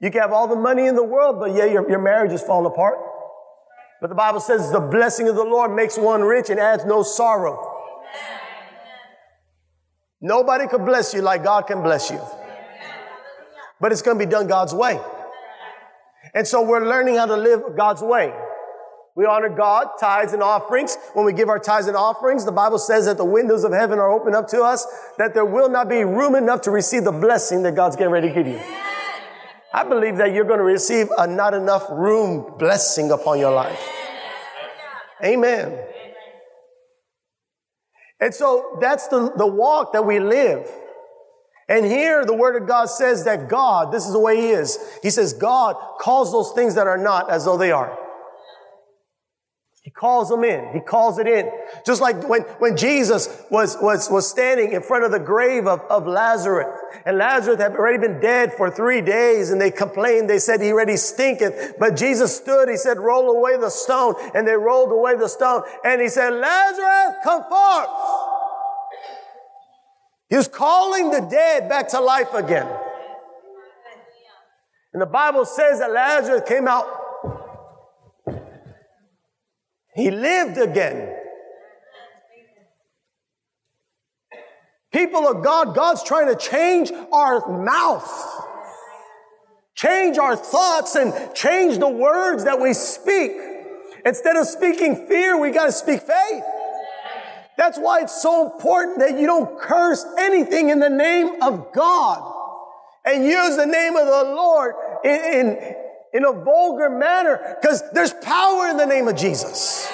You 0.00 0.10
can 0.10 0.20
have 0.20 0.32
all 0.32 0.48
the 0.48 0.56
money 0.56 0.86
in 0.86 0.96
the 0.96 1.04
world, 1.04 1.40
but 1.40 1.54
yeah, 1.54 1.64
your, 1.64 1.88
your 1.88 2.00
marriage 2.00 2.32
is 2.32 2.42
falling 2.42 2.70
apart. 2.70 2.98
But 4.00 4.08
the 4.08 4.14
Bible 4.14 4.40
says 4.40 4.70
the 4.70 4.80
blessing 4.80 5.28
of 5.28 5.34
the 5.34 5.44
Lord 5.44 5.74
makes 5.74 5.96
one 5.96 6.22
rich 6.22 6.50
and 6.50 6.60
adds 6.60 6.84
no 6.84 7.02
sorrow. 7.02 7.70
Nobody 10.20 10.66
could 10.66 10.84
bless 10.84 11.14
you 11.14 11.20
like 11.22 11.42
God 11.42 11.66
can 11.66 11.82
bless 11.82 12.10
you. 12.10 12.20
But 13.80 13.92
it's 13.92 14.02
going 14.02 14.18
to 14.18 14.24
be 14.24 14.30
done 14.30 14.46
God's 14.46 14.74
way. 14.74 15.00
And 16.34 16.46
so 16.46 16.62
we're 16.62 16.86
learning 16.86 17.16
how 17.16 17.26
to 17.26 17.36
live 17.36 17.62
God's 17.76 18.02
way. 18.02 18.32
We 19.16 19.26
honor 19.26 19.48
God, 19.48 19.90
tithes 20.00 20.32
and 20.32 20.42
offerings. 20.42 20.96
When 21.12 21.24
we 21.24 21.32
give 21.32 21.48
our 21.48 21.60
tithes 21.60 21.86
and 21.86 21.96
offerings, 21.96 22.44
the 22.44 22.52
Bible 22.52 22.78
says 22.78 23.04
that 23.04 23.16
the 23.16 23.24
windows 23.24 23.62
of 23.62 23.72
heaven 23.72 24.00
are 24.00 24.10
open 24.10 24.34
up 24.34 24.48
to 24.48 24.62
us, 24.62 24.86
that 25.18 25.34
there 25.34 25.44
will 25.44 25.68
not 25.68 25.88
be 25.88 26.02
room 26.02 26.34
enough 26.34 26.62
to 26.62 26.72
receive 26.72 27.04
the 27.04 27.12
blessing 27.12 27.62
that 27.62 27.76
God's 27.76 27.94
getting 27.94 28.12
ready 28.12 28.28
to 28.28 28.34
give 28.34 28.46
you. 28.46 28.60
I 29.72 29.84
believe 29.84 30.16
that 30.16 30.32
you're 30.32 30.44
going 30.44 30.58
to 30.58 30.64
receive 30.64 31.08
a 31.16 31.26
not 31.26 31.54
enough 31.54 31.86
room 31.90 32.54
blessing 32.58 33.12
upon 33.12 33.38
your 33.38 33.52
life. 33.52 33.88
Amen. 35.24 35.78
And 38.20 38.34
so 38.34 38.78
that's 38.80 39.06
the, 39.08 39.32
the 39.36 39.46
walk 39.46 39.92
that 39.92 40.04
we 40.04 40.18
live. 40.18 40.68
And 41.68 41.84
here 41.84 42.24
the 42.24 42.34
word 42.34 42.60
of 42.60 42.68
God 42.68 42.86
says 42.86 43.24
that 43.24 43.48
God, 43.48 43.92
this 43.92 44.06
is 44.06 44.12
the 44.12 44.18
way 44.18 44.36
he 44.36 44.48
is. 44.48 44.78
He 45.02 45.10
says 45.10 45.32
God 45.32 45.76
calls 46.00 46.32
those 46.32 46.52
things 46.52 46.74
that 46.74 46.86
are 46.86 46.98
not 46.98 47.30
as 47.30 47.44
though 47.44 47.56
they 47.56 47.70
are. 47.70 47.98
Calls 49.94 50.28
them 50.28 50.42
in. 50.42 50.72
He 50.72 50.80
calls 50.80 51.20
it 51.20 51.28
in. 51.28 51.48
Just 51.86 52.00
like 52.00 52.28
when, 52.28 52.42
when 52.58 52.76
Jesus 52.76 53.28
was, 53.48 53.76
was, 53.80 54.10
was 54.10 54.28
standing 54.28 54.72
in 54.72 54.82
front 54.82 55.04
of 55.04 55.12
the 55.12 55.20
grave 55.20 55.68
of, 55.68 55.80
of 55.82 56.08
Lazarus. 56.08 56.66
And 57.06 57.16
Lazarus 57.16 57.60
had 57.60 57.76
already 57.76 57.98
been 57.98 58.18
dead 58.18 58.52
for 58.54 58.70
three 58.70 59.00
days 59.00 59.50
and 59.50 59.60
they 59.60 59.70
complained. 59.70 60.28
They 60.28 60.40
said 60.40 60.60
he 60.60 60.72
already 60.72 60.96
stinketh. 60.96 61.74
But 61.78 61.96
Jesus 61.96 62.36
stood. 62.36 62.68
He 62.68 62.76
said, 62.76 62.98
roll 62.98 63.30
away 63.30 63.56
the 63.56 63.70
stone. 63.70 64.14
And 64.34 64.48
they 64.48 64.56
rolled 64.56 64.90
away 64.90 65.14
the 65.14 65.28
stone. 65.28 65.62
And 65.84 66.00
he 66.02 66.08
said, 66.08 66.30
Lazarus, 66.30 67.16
come 67.22 67.44
forth. 67.44 67.88
He 70.28 70.36
was 70.36 70.48
calling 70.48 71.10
the 71.12 71.20
dead 71.20 71.68
back 71.68 71.88
to 71.90 72.00
life 72.00 72.34
again. 72.34 72.66
And 74.92 75.02
the 75.02 75.06
Bible 75.06 75.44
says 75.44 75.80
that 75.80 75.92
Lazarus 75.92 76.42
came 76.48 76.68
out 76.68 76.93
he 79.94 80.10
lived 80.10 80.58
again. 80.58 81.14
People 84.92 85.26
of 85.26 85.42
God, 85.42 85.74
God's 85.74 86.04
trying 86.04 86.28
to 86.28 86.36
change 86.36 86.92
our 87.12 87.48
mouth, 87.48 88.08
change 89.74 90.18
our 90.18 90.36
thoughts, 90.36 90.94
and 90.94 91.34
change 91.34 91.78
the 91.78 91.88
words 91.88 92.44
that 92.44 92.60
we 92.60 92.72
speak. 92.74 93.32
Instead 94.04 94.36
of 94.36 94.46
speaking 94.46 95.06
fear, 95.08 95.40
we 95.40 95.50
got 95.50 95.66
to 95.66 95.72
speak 95.72 96.00
faith. 96.00 96.44
That's 97.56 97.78
why 97.78 98.02
it's 98.02 98.20
so 98.20 98.52
important 98.52 98.98
that 98.98 99.18
you 99.18 99.26
don't 99.26 99.58
curse 99.60 100.04
anything 100.18 100.70
in 100.70 100.80
the 100.80 100.90
name 100.90 101.40
of 101.42 101.72
God 101.72 102.32
and 103.04 103.24
use 103.24 103.56
the 103.56 103.66
name 103.66 103.96
of 103.96 104.06
the 104.06 104.34
Lord 104.34 104.74
in, 105.04 105.10
in, 105.10 105.76
in 106.14 106.24
a 106.24 106.32
vulgar 106.32 106.88
manner 106.88 107.56
because 107.60 107.82
there's 107.92 108.14
power 108.14 108.68
in 108.68 108.76
the 108.76 108.86
name 108.86 109.08
of 109.08 109.16
Jesus. 109.16 109.90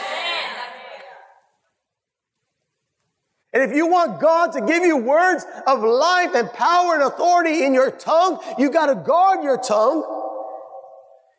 And 3.53 3.65
if 3.65 3.75
you 3.75 3.89
want 3.89 4.21
God 4.21 4.53
to 4.53 4.61
give 4.61 4.85
you 4.85 4.97
words 4.97 5.45
of 5.67 5.83
life 5.83 6.35
and 6.37 6.53
power 6.53 6.95
and 6.95 7.03
authority 7.03 7.65
in 7.65 7.75
your 7.75 7.91
tongue, 7.91 8.39
you 8.59 8.71
got 8.71 8.87
to 8.87 8.95
guard 8.95 9.43
your 9.43 9.59
tongue. 9.59 10.05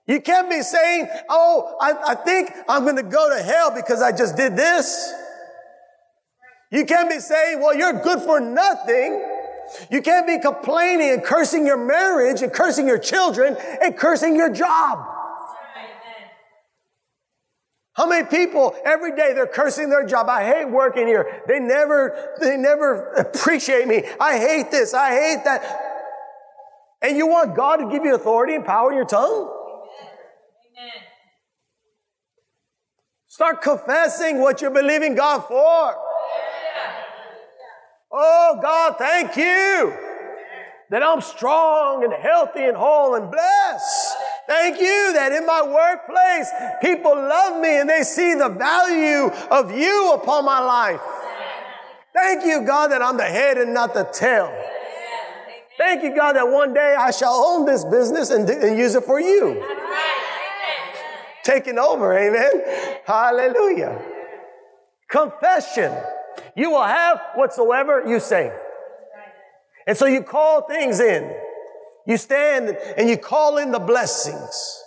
You 0.07 0.19
can't 0.19 0.50
be 0.50 0.61
saying, 0.61 1.07
Oh, 1.29 1.77
I, 1.79 2.11
I 2.11 2.15
think 2.15 2.51
I'm 2.67 2.83
going 2.83 2.97
to 2.97 3.03
go 3.03 3.29
to 3.33 3.41
hell 3.41 3.71
because 3.73 4.01
I 4.01 4.11
just 4.11 4.35
did 4.35 4.57
this. 4.57 5.13
You 6.69 6.85
can't 6.85 7.09
be 7.09 7.19
saying, 7.19 7.61
Well, 7.61 7.75
you're 7.75 8.01
good 8.01 8.19
for 8.21 8.41
nothing. 8.41 9.30
You 9.89 10.01
can't 10.01 10.27
be 10.27 10.39
complaining 10.39 11.11
and 11.11 11.23
cursing 11.23 11.65
your 11.65 11.77
marriage 11.77 12.41
and 12.41 12.51
cursing 12.51 12.87
your 12.87 12.99
children 12.99 13.57
and 13.81 13.97
cursing 13.97 14.35
your 14.35 14.51
job. 14.51 15.05
How 17.93 18.07
many 18.07 18.25
people 18.25 18.73
every 18.85 19.15
day 19.15 19.33
they're 19.33 19.47
cursing 19.47 19.89
their 19.89 20.05
job? 20.05 20.29
I 20.29 20.45
hate 20.45 20.65
working 20.65 21.07
here. 21.07 21.43
They 21.47 21.59
never, 21.59 22.35
they 22.39 22.55
never 22.57 23.11
appreciate 23.13 23.87
me. 23.87 24.03
I 24.19 24.37
hate 24.37 24.71
this. 24.71 24.93
I 24.93 25.11
hate 25.11 25.43
that. 25.43 25.79
And 27.01 27.17
you 27.17 27.27
want 27.27 27.55
God 27.55 27.77
to 27.77 27.89
give 27.89 28.05
you 28.05 28.15
authority 28.15 28.55
and 28.55 28.65
power 28.65 28.91
in 28.91 28.97
your 28.97 29.05
tongue? 29.05 29.49
Amen. 30.79 31.03
Start 33.27 33.61
confessing 33.61 34.39
what 34.39 34.61
you're 34.61 34.71
believing 34.71 35.15
God 35.15 35.41
for. 35.41 35.95
Oh, 38.12 38.60
God, 38.62 38.96
thank 38.98 39.36
you 39.38 39.94
that 40.91 41.01
I'm 41.01 41.22
strong 41.22 42.03
and 42.03 42.12
healthy 42.12 42.63
and 42.63 42.75
whole 42.75 43.15
and 43.15 43.32
blessed. 43.32 44.18
Thank 44.46 44.77
you 44.77 45.13
that 45.13 45.32
in 45.32 45.46
my 45.46 45.63
workplace, 45.63 46.51
people 46.82 47.15
love 47.15 47.62
me 47.62 47.80
and 47.80 47.89
they 47.89 48.03
see 48.03 48.36
the 48.36 48.50
value 48.50 49.32
of 49.50 49.72
you 49.72 50.12
upon 50.13 50.44
my 50.44 50.60
life. 50.60 51.01
Thank 52.13 52.46
you, 52.46 52.65
God, 52.65 52.91
that 52.91 53.01
I'm 53.01 53.15
the 53.15 53.24
head 53.24 53.58
and 53.58 53.74
not 53.74 53.94
the 53.94 54.03
tail. 54.03 54.53
Thank 55.77 56.03
you, 56.03 56.13
God, 56.13 56.36
that 56.36 56.48
one 56.48 56.74
day 56.74 56.96
I 57.00 57.12
shall 57.12 57.34
own 57.34 57.65
this 57.65 57.86
business 57.86 58.30
and, 58.30 58.50
and 58.50 58.77
use 58.77 58.94
it 58.96 59.06
for 59.06 59.22
you. 59.22 59.65
Taking 61.44 61.80
over, 61.80 62.15
amen. 62.18 63.00
Hallelujah. 63.06 64.00
Confession. 65.10 65.94
You 66.55 66.72
will 66.72 66.84
have 66.84 67.22
whatsoever 67.36 68.03
you 68.08 68.20
say. 68.20 68.51
And 69.88 69.98
so 69.98 70.05
you 70.05 70.24
call 70.24 70.63
things 70.67 71.00
in. 71.00 71.34
You 72.05 72.17
stand 72.17 72.70
and 72.98 73.10
you 73.10 73.17
call 73.17 73.58
in 73.58 73.72
the 73.72 73.79
blessings. 73.79 74.84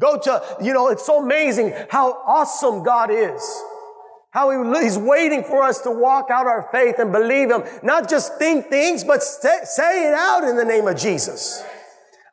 Go 0.00 0.18
to, 0.18 0.56
you 0.62 0.72
know, 0.72 0.88
it's 0.88 1.04
so 1.04 1.22
amazing 1.22 1.74
how 1.90 2.12
awesome 2.26 2.82
God 2.82 3.10
is. 3.10 3.62
How 4.30 4.50
he, 4.50 4.84
He's 4.84 4.98
waiting 4.98 5.42
for 5.42 5.62
us 5.62 5.80
to 5.80 5.90
walk 5.90 6.30
out 6.30 6.46
our 6.46 6.68
faith 6.70 6.96
and 6.98 7.10
believe 7.10 7.50
Him. 7.50 7.64
Not 7.82 8.08
just 8.08 8.36
think 8.38 8.66
things, 8.66 9.02
but 9.02 9.22
say, 9.22 9.60
say 9.64 10.08
it 10.08 10.14
out 10.14 10.44
in 10.44 10.56
the 10.56 10.64
name 10.64 10.86
of 10.86 10.96
Jesus. 10.96 11.64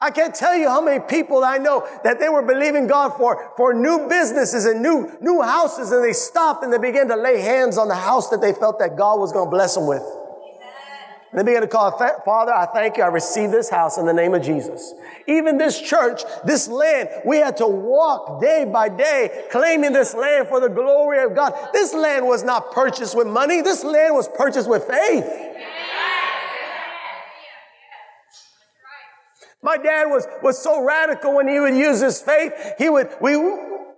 I 0.05 0.11
can't 0.11 0.35
tell 0.35 0.55
you 0.55 0.69
how 0.69 0.81
many 0.81 1.03
people 1.03 1.43
I 1.43 1.57
know 1.57 1.87
that 2.03 2.19
they 2.19 2.29
were 2.29 2.43
believing 2.43 2.85
God 2.85 3.17
for, 3.17 3.51
for 3.57 3.73
new 3.73 4.07
businesses 4.07 4.65
and 4.65 4.83
new, 4.83 5.17
new 5.19 5.41
houses 5.41 5.91
and 5.91 6.03
they 6.03 6.13
stopped 6.13 6.63
and 6.63 6.71
they 6.71 6.77
began 6.77 7.07
to 7.07 7.15
lay 7.15 7.41
hands 7.41 7.75
on 7.79 7.87
the 7.87 7.95
house 7.95 8.29
that 8.29 8.39
they 8.39 8.53
felt 8.53 8.77
that 8.77 8.95
God 8.95 9.19
was 9.19 9.31
going 9.31 9.47
to 9.47 9.49
bless 9.49 9.73
them 9.73 9.87
with. 9.87 10.03
And 11.31 11.39
they 11.39 11.43
began 11.51 11.63
to 11.63 11.67
call, 11.67 11.91
Father, 12.23 12.53
I 12.53 12.67
thank 12.67 12.97
you. 12.97 13.03
I 13.03 13.07
receive 13.07 13.49
this 13.49 13.67
house 13.67 13.97
in 13.97 14.05
the 14.05 14.13
name 14.13 14.35
of 14.35 14.43
Jesus. 14.43 14.93
Even 15.27 15.57
this 15.57 15.81
church, 15.81 16.21
this 16.45 16.67
land, 16.67 17.09
we 17.25 17.37
had 17.37 17.57
to 17.57 17.67
walk 17.67 18.39
day 18.39 18.63
by 18.71 18.89
day 18.89 19.47
claiming 19.51 19.91
this 19.91 20.13
land 20.13 20.47
for 20.47 20.59
the 20.59 20.69
glory 20.69 21.23
of 21.23 21.35
God. 21.35 21.53
This 21.73 21.95
land 21.95 22.27
was 22.27 22.43
not 22.43 22.71
purchased 22.71 23.17
with 23.17 23.25
money. 23.25 23.61
This 23.61 23.83
land 23.83 24.13
was 24.13 24.29
purchased 24.29 24.69
with 24.69 24.85
faith. 24.85 25.25
My 29.65 29.77
dad 29.77 30.05
was, 30.05 30.27
was 30.43 30.61
so 30.61 30.83
radical 30.83 31.33
when 31.33 31.47
he 31.47 31.59
would 31.59 31.75
use 31.75 31.99
his 31.99 32.21
faith. 32.21 32.53
He 32.77 32.87
would, 32.87 33.09
we, 33.19 33.35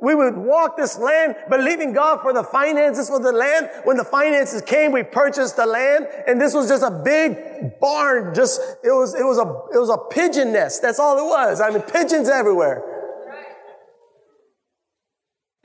we 0.01 0.15
would 0.15 0.37
walk 0.37 0.77
this 0.77 0.97
land 0.97 1.35
believing 1.49 1.91
God 1.91 2.21
for 2.21 2.31
the 2.31 2.41
finances 2.41 3.09
for 3.09 3.19
the 3.19 3.33
land. 3.33 3.69
When 3.83 3.97
the 3.97 4.05
finances 4.05 4.61
came, 4.61 4.93
we 4.93 5.03
purchased 5.03 5.57
the 5.57 5.65
land. 5.65 6.07
And 6.25 6.39
this 6.39 6.53
was 6.53 6.69
just 6.69 6.83
a 6.83 7.01
big 7.03 7.81
barn. 7.81 8.33
Just, 8.33 8.61
it 8.81 8.91
was, 8.91 9.13
it 9.13 9.25
was 9.25 9.39
a, 9.39 9.75
it 9.75 9.79
was 9.81 9.89
a 9.89 9.97
pigeon 10.09 10.53
nest. 10.53 10.81
That's 10.81 10.99
all 10.99 11.17
it 11.17 11.29
was. 11.29 11.59
I 11.59 11.69
mean, 11.69 11.81
pigeons 11.81 12.29
everywhere. 12.29 12.81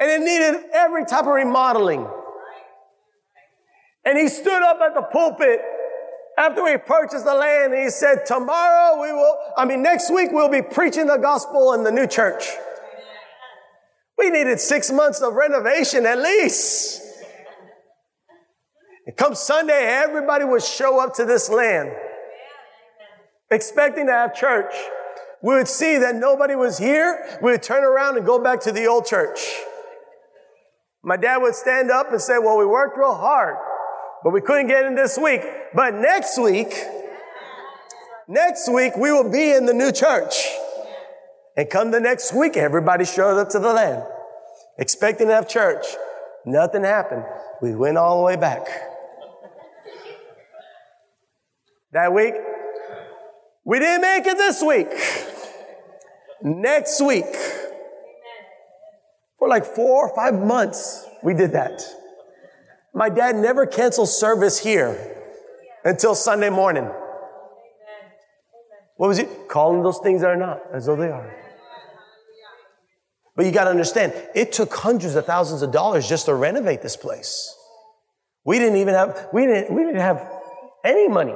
And 0.00 0.10
it 0.10 0.20
needed 0.20 0.64
every 0.74 1.04
type 1.04 1.26
of 1.26 1.34
remodeling. 1.34 2.08
And 4.04 4.18
he 4.18 4.26
stood 4.26 4.62
up 4.64 4.80
at 4.80 4.94
the 4.94 5.02
pulpit 5.02 5.60
after 6.38 6.64
we 6.64 6.76
purchased 6.78 7.24
the 7.24 7.34
land, 7.34 7.74
he 7.74 7.90
said, 7.90 8.24
tomorrow 8.26 9.00
we 9.02 9.12
will, 9.12 9.36
I 9.56 9.64
mean, 9.64 9.82
next 9.82 10.12
week 10.12 10.30
we'll 10.32 10.48
be 10.48 10.62
preaching 10.62 11.06
the 11.06 11.18
gospel 11.18 11.74
in 11.74 11.84
the 11.84 11.92
new 11.92 12.06
church. 12.06 12.44
We 14.16 14.30
needed 14.30 14.60
six 14.60 14.90
months 14.90 15.20
of 15.20 15.34
renovation 15.34 16.06
at 16.06 16.18
least. 16.18 17.02
And 19.06 19.16
come 19.16 19.34
Sunday, 19.34 19.84
everybody 19.86 20.44
would 20.44 20.62
show 20.62 21.00
up 21.00 21.14
to 21.14 21.24
this 21.24 21.50
land 21.50 21.90
expecting 23.50 24.06
to 24.06 24.12
have 24.12 24.34
church. 24.34 24.72
We 25.42 25.54
would 25.54 25.68
see 25.68 25.98
that 25.98 26.14
nobody 26.14 26.54
was 26.54 26.78
here. 26.78 27.38
We 27.42 27.50
would 27.50 27.62
turn 27.62 27.84
around 27.84 28.16
and 28.16 28.24
go 28.24 28.42
back 28.42 28.60
to 28.60 28.72
the 28.72 28.86
old 28.86 29.04
church. 29.06 29.40
My 31.02 31.16
dad 31.16 31.38
would 31.38 31.56
stand 31.56 31.90
up 31.90 32.12
and 32.12 32.20
say, 32.20 32.38
well, 32.38 32.56
we 32.56 32.64
worked 32.64 32.96
real 32.96 33.14
hard 33.14 33.56
but 34.22 34.32
we 34.32 34.40
couldn't 34.40 34.68
get 34.68 34.84
in 34.84 34.94
this 34.94 35.18
week. 35.18 35.42
But 35.74 35.94
next 35.94 36.38
week, 36.40 36.74
next 38.28 38.72
week, 38.72 38.96
we 38.96 39.10
will 39.10 39.30
be 39.30 39.52
in 39.52 39.66
the 39.66 39.74
new 39.74 39.92
church. 39.92 40.34
And 41.56 41.68
come 41.68 41.90
the 41.90 42.00
next 42.00 42.32
week, 42.34 42.56
everybody 42.56 43.04
showed 43.04 43.38
up 43.38 43.50
to 43.50 43.58
the 43.58 43.72
land, 43.72 44.04
expecting 44.78 45.28
to 45.28 45.34
have 45.34 45.48
church. 45.48 45.84
Nothing 46.46 46.84
happened. 46.84 47.24
We 47.60 47.74
went 47.74 47.98
all 47.98 48.18
the 48.18 48.24
way 48.24 48.36
back. 48.36 48.66
That 51.92 52.12
week, 52.14 52.34
we 53.64 53.78
didn't 53.78 54.00
make 54.00 54.26
it 54.26 54.36
this 54.36 54.62
week. 54.62 54.88
Next 56.42 57.00
week, 57.00 57.26
for 59.38 59.48
like 59.48 59.64
four 59.64 60.08
or 60.08 60.16
five 60.16 60.34
months, 60.34 61.06
we 61.22 61.34
did 61.34 61.52
that. 61.52 61.82
My 62.94 63.08
dad 63.08 63.36
never 63.36 63.66
canceled 63.66 64.08
service 64.08 64.58
here 64.58 65.16
until 65.84 66.14
Sunday 66.14 66.50
morning. 66.50 66.90
What 68.96 69.08
was 69.08 69.18
he? 69.18 69.26
Calling 69.48 69.82
those 69.82 69.98
things 69.98 70.20
that 70.20 70.28
are 70.28 70.36
not 70.36 70.60
as 70.72 70.86
though 70.86 70.96
they 70.96 71.10
are. 71.10 71.34
But 73.34 73.46
you 73.46 73.52
got 73.52 73.64
to 73.64 73.70
understand, 73.70 74.12
it 74.34 74.52
took 74.52 74.74
hundreds 74.74 75.14
of 75.14 75.24
thousands 75.24 75.62
of 75.62 75.72
dollars 75.72 76.06
just 76.06 76.26
to 76.26 76.34
renovate 76.34 76.82
this 76.82 76.96
place. 76.96 77.56
We 78.44 78.58
didn't 78.58 78.76
even 78.76 78.94
have, 78.94 79.28
we 79.32 79.46
didn't, 79.46 79.74
we 79.74 79.84
didn't 79.84 80.00
have 80.00 80.28
any 80.84 81.08
money. 81.08 81.34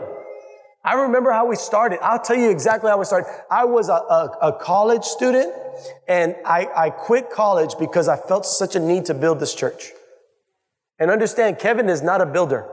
I 0.85 0.95
remember 0.95 1.33
how 1.33 1.47
we 1.47 1.57
started. 1.57 1.99
I'll 2.03 2.21
tell 2.21 2.37
you 2.37 2.51
exactly 2.51 2.91
how 2.91 2.99
we 2.99 3.05
started. 3.07 3.29
I 3.51 3.65
was 3.65 3.89
a, 3.89 3.95
a, 3.95 4.39
a 4.43 4.53
college 4.61 5.05
student 5.05 5.53
and 6.07 6.37
I, 6.45 6.69
I 6.77 6.91
quit 6.91 7.31
college 7.31 7.75
because 7.79 8.09
I 8.09 8.17
felt 8.17 8.45
such 8.45 8.77
a 8.77 8.81
need 8.81 9.07
to 9.07 9.15
build 9.15 9.41
this 9.41 9.55
church. 9.55 9.91
And 10.99 11.11
understand, 11.11 11.59
Kevin 11.59 11.89
is 11.89 12.03
not 12.03 12.21
a 12.21 12.27
builder. 12.27 12.67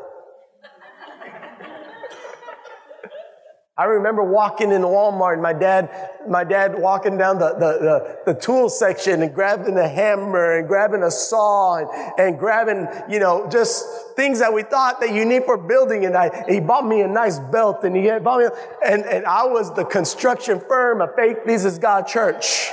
I 3.75 3.85
remember 3.85 4.23
walking 4.23 4.71
in 4.71 4.83
Walmart, 4.83 5.41
my 5.41 5.51
dad, 5.51 5.89
my 6.29 6.43
dad 6.43 6.77
walking 6.77 7.17
down 7.17 7.39
the, 7.39 7.53
the, 7.53 8.19
the, 8.25 8.33
the, 8.33 8.39
tool 8.39 8.69
section 8.69 9.23
and 9.23 9.33
grabbing 9.33 9.75
a 9.79 9.87
hammer 9.87 10.59
and 10.59 10.67
grabbing 10.67 11.01
a 11.01 11.09
saw 11.09 11.77
and, 11.77 12.19
and 12.19 12.37
grabbing, 12.37 12.87
you 13.09 13.19
know, 13.19 13.49
just 13.49 13.83
things 14.15 14.37
that 14.39 14.53
we 14.53 14.61
thought 14.61 14.99
that 14.99 15.11
you 15.11 15.25
need 15.25 15.45
for 15.45 15.57
building. 15.57 16.05
And 16.05 16.15
I, 16.15 16.45
he 16.47 16.59
bought 16.59 16.85
me 16.85 17.01
a 17.01 17.07
nice 17.07 17.39
belt 17.39 17.83
and 17.83 17.95
he 17.95 18.07
bought 18.19 18.41
me, 18.41 18.49
and, 18.85 19.05
and 19.05 19.25
I 19.25 19.45
was 19.45 19.73
the 19.73 19.85
construction 19.85 20.61
firm 20.67 21.01
of 21.01 21.15
Faith 21.15 21.37
Pleases 21.43 21.79
God 21.79 22.05
Church. 22.05 22.69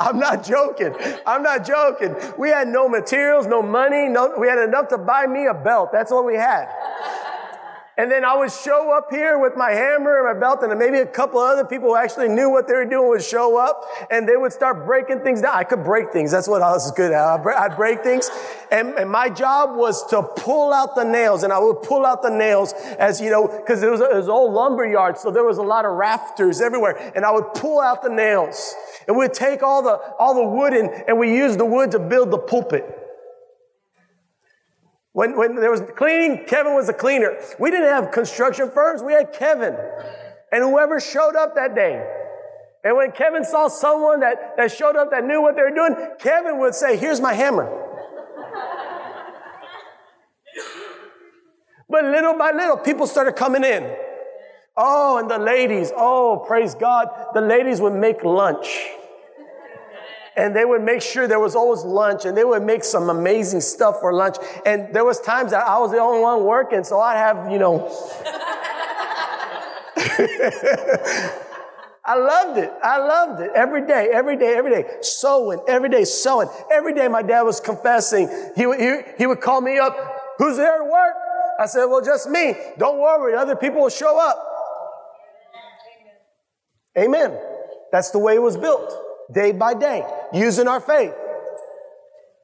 I'm 0.00 0.18
not 0.18 0.42
joking. 0.42 0.94
I'm 1.26 1.42
not 1.42 1.66
joking. 1.66 2.16
We 2.38 2.48
had 2.48 2.68
no 2.68 2.88
materials, 2.88 3.46
no 3.46 3.60
money, 3.62 4.08
no, 4.08 4.34
we 4.38 4.48
had 4.48 4.58
enough 4.58 4.88
to 4.88 4.98
buy 4.98 5.26
me 5.26 5.46
a 5.46 5.54
belt. 5.54 5.90
That's 5.92 6.10
all 6.10 6.24
we 6.24 6.36
had. 6.36 6.68
And 7.98 8.10
then 8.10 8.24
I 8.24 8.34
would 8.34 8.50
show 8.50 8.96
up 8.96 9.08
here 9.10 9.38
with 9.38 9.58
my 9.58 9.72
hammer 9.72 10.26
and 10.26 10.34
my 10.34 10.40
belt, 10.40 10.62
and 10.62 10.78
maybe 10.78 11.00
a 11.00 11.06
couple 11.06 11.38
other 11.38 11.66
people 11.66 11.90
who 11.90 11.96
actually 11.96 12.28
knew 12.28 12.48
what 12.48 12.66
they 12.66 12.72
were 12.72 12.86
doing 12.86 13.10
would 13.10 13.22
show 13.22 13.58
up, 13.58 13.84
and 14.10 14.26
they 14.26 14.38
would 14.38 14.54
start 14.54 14.86
breaking 14.86 15.20
things 15.20 15.42
down. 15.42 15.54
I 15.54 15.64
could 15.64 15.84
break 15.84 16.10
things. 16.10 16.30
That's 16.30 16.48
what 16.48 16.62
I 16.62 16.70
was 16.70 16.90
good 16.92 17.12
at. 17.12 17.46
I'd 17.46 17.76
break 17.76 18.02
things, 18.02 18.30
and, 18.72 18.94
and 18.94 19.10
my 19.10 19.28
job 19.28 19.76
was 19.76 20.06
to 20.06 20.22
pull 20.22 20.72
out 20.72 20.96
the 20.96 21.04
nails, 21.04 21.42
and 21.42 21.52
I 21.52 21.58
would 21.58 21.82
pull 21.82 22.06
out 22.06 22.22
the 22.22 22.30
nails 22.30 22.72
as 22.98 23.20
you 23.20 23.28
know, 23.28 23.46
because 23.46 23.82
it 23.82 23.90
was, 23.90 24.00
it 24.00 24.14
was 24.14 24.28
an 24.28 24.32
old 24.32 24.54
lumber 24.54 24.86
yard, 24.86 25.18
so 25.18 25.30
there 25.30 25.44
was 25.44 25.58
a 25.58 25.62
lot 25.62 25.84
of 25.84 25.92
rafters 25.92 26.62
everywhere, 26.62 27.12
and 27.14 27.26
I 27.26 27.32
would 27.32 27.52
pull 27.52 27.80
out 27.80 28.02
the 28.02 28.08
nails, 28.08 28.74
and 29.06 29.16
we'd 29.16 29.32
take 29.34 29.62
all 29.62 29.82
the 29.82 29.98
all 30.18 30.34
the 30.34 30.44
wood 30.44 30.72
and, 30.72 30.90
and 31.08 31.18
we 31.18 31.34
used 31.34 31.58
the 31.58 31.64
wood 31.64 31.90
to 31.92 31.98
build 31.98 32.30
the 32.30 32.38
pulpit. 32.38 32.84
When, 35.12 35.36
when 35.36 35.56
there 35.56 35.70
was 35.70 35.82
cleaning, 35.96 36.46
Kevin 36.46 36.74
was 36.74 36.86
the 36.86 36.92
cleaner. 36.92 37.36
We 37.58 37.70
didn't 37.70 37.88
have 37.88 38.12
construction 38.12 38.70
firms, 38.70 39.02
we 39.02 39.12
had 39.12 39.32
Kevin. 39.32 39.76
And 40.52 40.62
whoever 40.64 41.00
showed 41.00 41.36
up 41.36 41.54
that 41.56 41.74
day. 41.74 42.06
And 42.82 42.96
when 42.96 43.12
Kevin 43.12 43.44
saw 43.44 43.68
someone 43.68 44.20
that, 44.20 44.56
that 44.56 44.72
showed 44.72 44.96
up 44.96 45.10
that 45.10 45.24
knew 45.24 45.42
what 45.42 45.54
they 45.56 45.62
were 45.62 45.74
doing, 45.74 45.94
Kevin 46.18 46.58
would 46.60 46.74
say, 46.74 46.96
Here's 46.96 47.20
my 47.20 47.34
hammer. 47.34 47.66
but 51.88 52.04
little 52.04 52.38
by 52.38 52.52
little, 52.52 52.76
people 52.78 53.06
started 53.06 53.36
coming 53.36 53.64
in. 53.64 53.94
Oh, 54.76 55.18
and 55.18 55.30
the 55.30 55.38
ladies, 55.38 55.92
oh, 55.96 56.44
praise 56.46 56.74
God, 56.74 57.08
the 57.34 57.40
ladies 57.40 57.80
would 57.80 57.94
make 57.94 58.24
lunch 58.24 58.68
and 60.36 60.54
they 60.56 60.64
would 60.64 60.82
make 60.82 61.02
sure 61.02 61.28
there 61.28 61.40
was 61.40 61.54
always 61.54 61.84
lunch 61.84 62.24
and 62.24 62.36
they 62.36 62.44
would 62.44 62.62
make 62.62 62.84
some 62.84 63.10
amazing 63.10 63.60
stuff 63.60 64.00
for 64.00 64.12
lunch. 64.12 64.36
And 64.64 64.94
there 64.94 65.04
was 65.04 65.20
times 65.20 65.50
that 65.50 65.66
I 65.66 65.78
was 65.78 65.90
the 65.90 65.98
only 65.98 66.20
one 66.20 66.44
working, 66.44 66.84
so 66.84 66.98
I'd 67.00 67.18
have, 67.18 67.52
you 67.52 67.58
know, 67.58 67.86
I 72.02 72.16
loved 72.16 72.58
it. 72.58 72.72
I 72.82 72.98
loved 72.98 73.42
it 73.42 73.50
every 73.54 73.86
day, 73.86 74.08
every 74.12 74.36
day, 74.36 74.54
every 74.56 74.70
day. 74.70 74.84
Sewing, 75.02 75.60
every 75.68 75.90
day 75.90 76.04
sewing. 76.04 76.48
Every 76.70 76.94
day 76.94 77.06
my 77.08 77.22
dad 77.22 77.42
was 77.42 77.60
confessing. 77.60 78.28
He, 78.56 78.66
would, 78.66 78.80
he, 78.80 79.00
he 79.18 79.26
would 79.26 79.40
call 79.40 79.60
me 79.60 79.78
up. 79.78 79.94
Who's 80.38 80.56
there 80.56 80.78
to 80.78 80.84
work? 80.84 81.14
I 81.60 81.66
said, 81.66 81.84
well, 81.84 82.00
just 82.00 82.28
me. 82.30 82.54
Don't 82.78 82.98
worry. 82.98 83.34
Other 83.34 83.54
people 83.54 83.82
will 83.82 83.90
show 83.90 84.18
up. 84.18 84.49
Amen. 86.98 87.38
That's 87.92 88.10
the 88.10 88.18
way 88.18 88.34
it 88.34 88.42
was 88.42 88.56
built 88.56 88.92
day 89.32 89.52
by 89.52 89.74
day, 89.74 90.04
using 90.32 90.66
our 90.66 90.80
faith. 90.80 91.14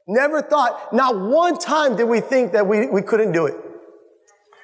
Never 0.06 0.40
thought, 0.40 0.92
not 0.92 1.18
one 1.18 1.58
time 1.58 1.96
did 1.96 2.04
we 2.04 2.20
think 2.20 2.52
that 2.52 2.66
we, 2.66 2.86
we 2.86 3.02
couldn't 3.02 3.32
do 3.32 3.46
it. 3.46 3.54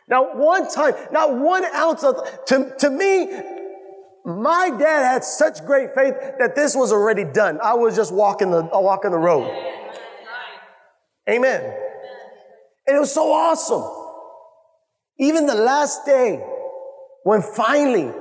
Not 0.08 0.36
one 0.36 0.70
time, 0.70 0.94
not 1.10 1.36
one 1.36 1.64
ounce 1.64 2.04
of, 2.04 2.16
to, 2.46 2.72
to 2.78 2.90
me, 2.90 3.28
my 4.24 4.70
dad 4.70 5.04
had 5.04 5.24
such 5.24 5.64
great 5.64 5.94
faith 5.94 6.14
that 6.38 6.54
this 6.54 6.76
was 6.76 6.92
already 6.92 7.24
done. 7.24 7.58
I 7.60 7.74
was 7.74 7.96
just 7.96 8.12
walking 8.12 8.50
the, 8.50 8.58
uh, 8.58 8.78
walking 8.78 9.10
the 9.10 9.18
road. 9.18 9.50
Amen. 11.28 11.60
And 12.86 12.96
it 12.96 13.00
was 13.00 13.12
so 13.12 13.32
awesome. 13.32 13.82
Even 15.18 15.46
the 15.46 15.54
last 15.54 16.04
day, 16.04 16.44
when 17.24 17.42
finally 17.42 18.12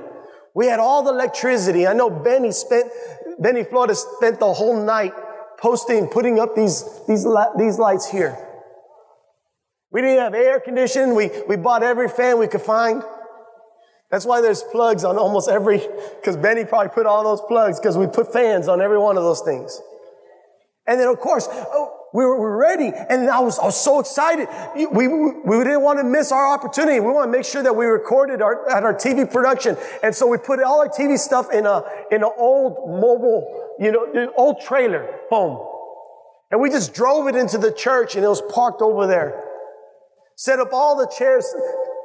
we 0.54 0.66
had 0.66 0.80
all 0.80 1.02
the 1.02 1.10
electricity. 1.10 1.86
I 1.86 1.92
know 1.92 2.10
Benny 2.10 2.52
spent 2.52 2.90
Benny 3.38 3.64
Flores 3.64 4.04
spent 4.16 4.38
the 4.38 4.52
whole 4.52 4.84
night 4.84 5.12
posting, 5.58 6.08
putting 6.08 6.38
up 6.38 6.54
these, 6.54 6.84
these, 7.06 7.26
these 7.58 7.78
lights 7.78 8.10
here. 8.10 8.36
We 9.90 10.00
didn't 10.00 10.18
have 10.18 10.34
air 10.34 10.60
conditioning. 10.60 11.14
We, 11.14 11.30
we 11.48 11.56
bought 11.56 11.82
every 11.82 12.08
fan 12.08 12.38
we 12.38 12.48
could 12.48 12.62
find. 12.62 13.02
That's 14.10 14.26
why 14.26 14.40
there's 14.40 14.62
plugs 14.62 15.04
on 15.04 15.16
almost 15.18 15.48
every, 15.48 15.78
because 16.16 16.36
Benny 16.36 16.64
probably 16.64 16.90
put 16.90 17.06
all 17.06 17.24
those 17.24 17.40
plugs 17.42 17.78
because 17.78 17.96
we 17.96 18.06
put 18.06 18.32
fans 18.32 18.68
on 18.68 18.80
every 18.80 18.98
one 18.98 19.16
of 19.16 19.22
those 19.22 19.40
things. 19.40 19.80
And 20.86 21.00
then 21.00 21.08
of 21.08 21.18
course, 21.18 21.48
oh, 21.50 22.01
we 22.12 22.24
were, 22.24 22.36
we 22.36 22.42
were 22.42 22.56
ready. 22.56 22.92
And 22.94 23.28
I 23.30 23.40
was, 23.40 23.58
I 23.58 23.64
was 23.64 23.80
so 23.80 23.98
excited. 23.98 24.48
We, 24.76 24.86
we, 24.86 25.08
we 25.08 25.64
didn't 25.64 25.82
want 25.82 25.98
to 25.98 26.04
miss 26.04 26.30
our 26.30 26.52
opportunity. 26.52 27.00
We 27.00 27.10
want 27.10 27.32
to 27.32 27.36
make 27.36 27.46
sure 27.46 27.62
that 27.62 27.74
we 27.74 27.86
recorded 27.86 28.42
our, 28.42 28.68
at 28.70 28.84
our 28.84 28.94
TV 28.94 29.30
production. 29.30 29.76
And 30.02 30.14
so 30.14 30.26
we 30.26 30.36
put 30.36 30.62
all 30.62 30.80
our 30.80 30.88
TV 30.88 31.18
stuff 31.18 31.52
in 31.52 31.64
a, 31.64 31.82
in 32.10 32.22
an 32.22 32.30
old 32.36 32.88
mobile, 33.00 33.76
you 33.80 33.92
know, 33.92 34.32
old 34.36 34.60
trailer 34.60 35.20
home. 35.30 35.66
And 36.50 36.60
we 36.60 36.68
just 36.68 36.92
drove 36.92 37.28
it 37.28 37.36
into 37.36 37.56
the 37.56 37.72
church 37.72 38.14
and 38.14 38.24
it 38.24 38.28
was 38.28 38.42
parked 38.42 38.82
over 38.82 39.06
there. 39.06 39.42
Set 40.36 40.58
up 40.58 40.68
all 40.72 40.96
the 40.96 41.06
chairs, 41.06 41.46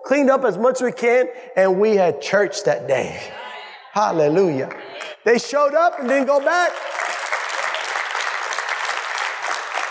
cleaned 0.06 0.30
up 0.30 0.46
as 0.46 0.58
much 0.58 0.76
as 0.76 0.82
we 0.84 0.92
can, 0.94 1.28
and 1.58 1.80
we 1.80 1.96
had 1.96 2.22
church 2.22 2.64
that 2.64 2.88
day. 2.88 3.22
Hallelujah. 3.92 4.74
They 5.26 5.38
showed 5.38 5.74
up 5.74 6.00
and 6.00 6.08
didn't 6.08 6.28
go 6.28 6.40
back. 6.40 6.72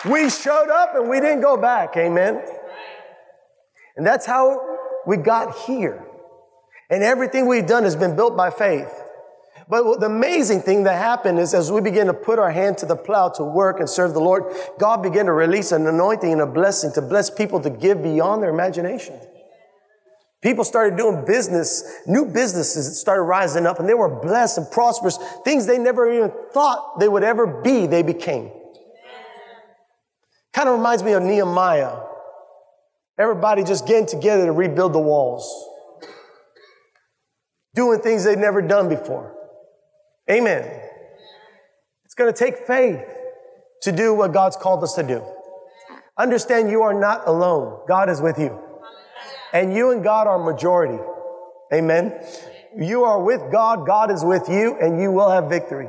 We 0.08 0.30
showed 0.30 0.70
up 0.70 0.94
and 0.94 1.08
we 1.08 1.20
didn't 1.20 1.40
go 1.40 1.56
back. 1.56 1.96
Amen. 1.96 2.42
And 3.96 4.06
that's 4.06 4.26
how 4.26 4.60
we 5.06 5.16
got 5.16 5.56
here. 5.60 6.04
And 6.90 7.02
everything 7.02 7.46
we've 7.46 7.66
done 7.66 7.84
has 7.84 7.96
been 7.96 8.14
built 8.14 8.36
by 8.36 8.50
faith. 8.50 8.92
But 9.68 9.98
the 9.98 10.06
amazing 10.06 10.62
thing 10.62 10.84
that 10.84 10.96
happened 10.96 11.40
is 11.40 11.52
as 11.52 11.72
we 11.72 11.80
begin 11.80 12.06
to 12.06 12.14
put 12.14 12.38
our 12.38 12.52
hand 12.52 12.78
to 12.78 12.86
the 12.86 12.94
plow 12.94 13.30
to 13.30 13.42
work 13.42 13.80
and 13.80 13.90
serve 13.90 14.14
the 14.14 14.20
Lord, 14.20 14.44
God 14.78 15.02
began 15.02 15.26
to 15.26 15.32
release 15.32 15.72
an 15.72 15.86
anointing 15.86 16.32
and 16.32 16.40
a 16.40 16.46
blessing 16.46 16.92
to 16.92 17.02
bless 17.02 17.30
people 17.30 17.60
to 17.60 17.70
give 17.70 18.02
beyond 18.02 18.42
their 18.42 18.50
imagination. 18.50 19.18
People 20.40 20.62
started 20.62 20.96
doing 20.96 21.24
business, 21.24 21.82
new 22.06 22.26
businesses 22.26 23.00
started 23.00 23.22
rising 23.22 23.66
up 23.66 23.80
and 23.80 23.88
they 23.88 23.94
were 23.94 24.20
blessed 24.20 24.58
and 24.58 24.70
prosperous. 24.70 25.18
Things 25.44 25.66
they 25.66 25.78
never 25.78 26.12
even 26.12 26.30
thought 26.52 27.00
they 27.00 27.08
would 27.08 27.24
ever 27.24 27.46
be, 27.62 27.86
they 27.86 28.02
became. 28.02 28.52
Kind 30.56 30.70
of 30.70 30.78
reminds 30.78 31.02
me 31.02 31.12
of 31.12 31.22
Nehemiah. 31.22 31.98
Everybody 33.18 33.62
just 33.62 33.86
getting 33.86 34.06
together 34.06 34.46
to 34.46 34.52
rebuild 34.52 34.94
the 34.94 34.98
walls, 34.98 35.46
doing 37.74 38.00
things 38.00 38.24
they'd 38.24 38.38
never 38.38 38.62
done 38.62 38.88
before. 38.88 39.34
Amen. 40.30 40.80
It's 42.06 42.14
going 42.14 42.32
to 42.32 42.38
take 42.38 42.66
faith 42.66 43.04
to 43.82 43.92
do 43.92 44.14
what 44.14 44.32
God's 44.32 44.56
called 44.56 44.82
us 44.82 44.94
to 44.94 45.02
do. 45.02 45.22
Understand 46.16 46.70
you 46.70 46.80
are 46.80 46.98
not 46.98 47.28
alone. 47.28 47.80
God 47.86 48.08
is 48.08 48.22
with 48.22 48.38
you. 48.38 48.58
And 49.52 49.74
you 49.74 49.90
and 49.90 50.02
God 50.02 50.26
are 50.26 50.38
majority. 50.38 51.02
Amen. 51.70 52.18
You 52.74 53.04
are 53.04 53.22
with 53.22 53.52
God. 53.52 53.86
God 53.86 54.10
is 54.10 54.24
with 54.24 54.48
you 54.48 54.78
and 54.80 54.98
you 55.02 55.12
will 55.12 55.28
have 55.28 55.50
victory. 55.50 55.88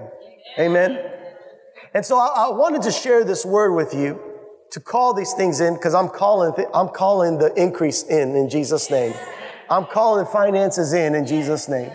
Amen. 0.59 0.99
And 1.93 2.05
so 2.05 2.17
I, 2.17 2.47
I 2.47 2.49
wanted 2.49 2.81
to 2.81 2.91
share 2.91 3.23
this 3.23 3.45
word 3.45 3.73
with 3.73 3.93
you 3.93 4.26
to 4.71 4.79
call 4.79 5.13
these 5.13 5.33
things 5.33 5.59
in 5.59 5.75
because 5.75 5.93
I'm 5.93 6.09
calling, 6.09 6.53
I'm 6.73 6.89
calling 6.89 7.37
the 7.37 7.53
increase 7.61 8.03
in 8.03 8.35
in 8.35 8.49
Jesus' 8.49 8.89
name. 8.91 9.13
I'm 9.69 9.85
calling 9.85 10.25
finances 10.25 10.93
in 10.93 11.15
in 11.15 11.25
Jesus' 11.25 11.67
name. 11.67 11.91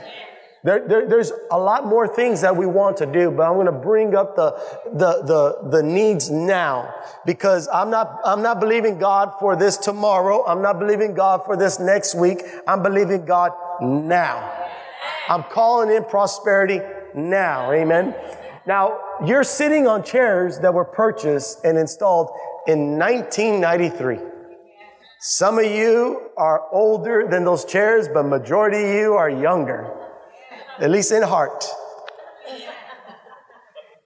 There, 0.64 0.86
there, 0.86 1.08
there's 1.08 1.32
a 1.50 1.58
lot 1.58 1.86
more 1.86 2.06
things 2.06 2.42
that 2.42 2.56
we 2.56 2.66
want 2.66 2.96
to 2.98 3.06
do, 3.06 3.32
but 3.32 3.42
I'm 3.42 3.54
going 3.54 3.66
to 3.66 3.72
bring 3.72 4.14
up 4.14 4.36
the, 4.36 4.52
the, 4.92 5.22
the, 5.24 5.70
the 5.70 5.82
needs 5.82 6.30
now 6.30 6.94
because 7.26 7.68
I'm 7.72 7.90
not, 7.90 8.20
I'm 8.24 8.42
not 8.42 8.60
believing 8.60 8.98
God 8.98 9.32
for 9.40 9.56
this 9.56 9.76
tomorrow. 9.76 10.46
I'm 10.46 10.62
not 10.62 10.78
believing 10.78 11.14
God 11.14 11.44
for 11.44 11.56
this 11.56 11.80
next 11.80 12.14
week. 12.14 12.44
I'm 12.68 12.80
believing 12.80 13.24
God 13.24 13.50
now. 13.80 14.68
I'm 15.28 15.42
calling 15.42 15.90
in 15.90 16.04
prosperity 16.04 16.80
now. 17.12 17.72
Amen. 17.72 18.14
Now, 18.64 19.00
you're 19.26 19.42
sitting 19.42 19.88
on 19.88 20.04
chairs 20.04 20.60
that 20.60 20.72
were 20.72 20.84
purchased 20.84 21.64
and 21.64 21.76
installed 21.76 22.30
in 22.66 22.98
1993. 22.98 24.18
Some 25.20 25.58
of 25.58 25.66
you 25.66 26.30
are 26.36 26.68
older 26.72 27.28
than 27.30 27.44
those 27.44 27.64
chairs, 27.64 28.08
but 28.12 28.24
majority 28.24 28.82
of 28.82 28.94
you 28.94 29.14
are 29.14 29.30
younger, 29.30 29.92
at 30.78 30.90
least 30.90 31.12
in 31.12 31.22
heart. 31.22 31.64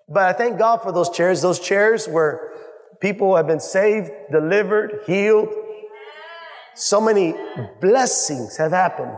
But 0.08 0.22
I 0.24 0.32
thank 0.34 0.58
God 0.58 0.82
for 0.82 0.92
those 0.92 1.10
chairs. 1.10 1.42
Those 1.42 1.58
chairs 1.58 2.06
where 2.06 2.52
people 3.00 3.34
have 3.36 3.46
been 3.46 3.60
saved, 3.60 4.10
delivered, 4.30 5.00
healed. 5.06 5.48
So 6.74 7.00
many 7.00 7.34
blessings 7.80 8.56
have 8.58 8.72
happened 8.72 9.16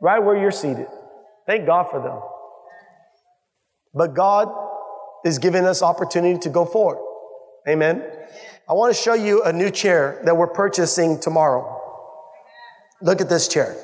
right 0.00 0.18
where 0.18 0.36
you're 0.36 0.50
seated. 0.50 0.88
Thank 1.46 1.66
God 1.66 1.84
for 1.90 2.02
them. 2.02 2.20
But 3.94 4.14
God 4.14 4.48
is 5.24 5.38
giving 5.38 5.64
us 5.64 5.80
opportunity 5.82 6.38
to 6.40 6.50
go 6.50 6.64
forward. 6.64 7.05
Amen. 7.68 8.04
I 8.68 8.74
want 8.74 8.94
to 8.94 9.00
show 9.00 9.14
you 9.14 9.42
a 9.42 9.52
new 9.52 9.70
chair 9.70 10.20
that 10.24 10.36
we're 10.36 10.46
purchasing 10.46 11.18
tomorrow. 11.18 11.82
Look 13.02 13.20
at 13.20 13.28
this 13.28 13.48
chair. 13.48 13.76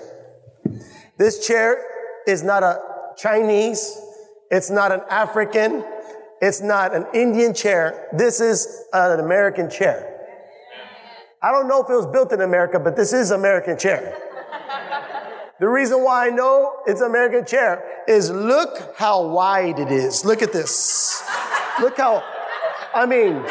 This 1.18 1.44
chair 1.44 1.84
is 2.26 2.44
not 2.44 2.62
a 2.62 2.78
Chinese. 3.16 4.00
It's 4.52 4.70
not 4.70 4.92
an 4.92 5.00
African. 5.10 5.84
It's 6.40 6.60
not 6.60 6.94
an 6.94 7.06
Indian 7.12 7.54
chair. 7.54 8.08
This 8.12 8.40
is 8.40 8.84
an 8.92 9.18
American 9.18 9.68
chair. 9.68 10.08
I 11.42 11.50
don't 11.50 11.66
know 11.66 11.82
if 11.82 11.90
it 11.90 11.94
was 11.94 12.06
built 12.06 12.32
in 12.32 12.40
America, 12.40 12.78
but 12.78 12.94
this 12.94 13.12
is 13.12 13.32
American 13.32 13.76
chair. 13.76 14.16
the 15.58 15.68
reason 15.68 16.04
why 16.04 16.28
I 16.28 16.30
know 16.30 16.82
it's 16.86 17.00
American 17.00 17.44
chair 17.44 17.82
is 18.06 18.30
look 18.30 18.94
how 18.96 19.26
wide 19.26 19.80
it 19.80 19.90
is. 19.90 20.24
Look 20.24 20.40
at 20.40 20.52
this. 20.52 21.20
Look 21.80 21.96
how, 21.96 22.22
I 22.94 23.06
mean, 23.06 23.44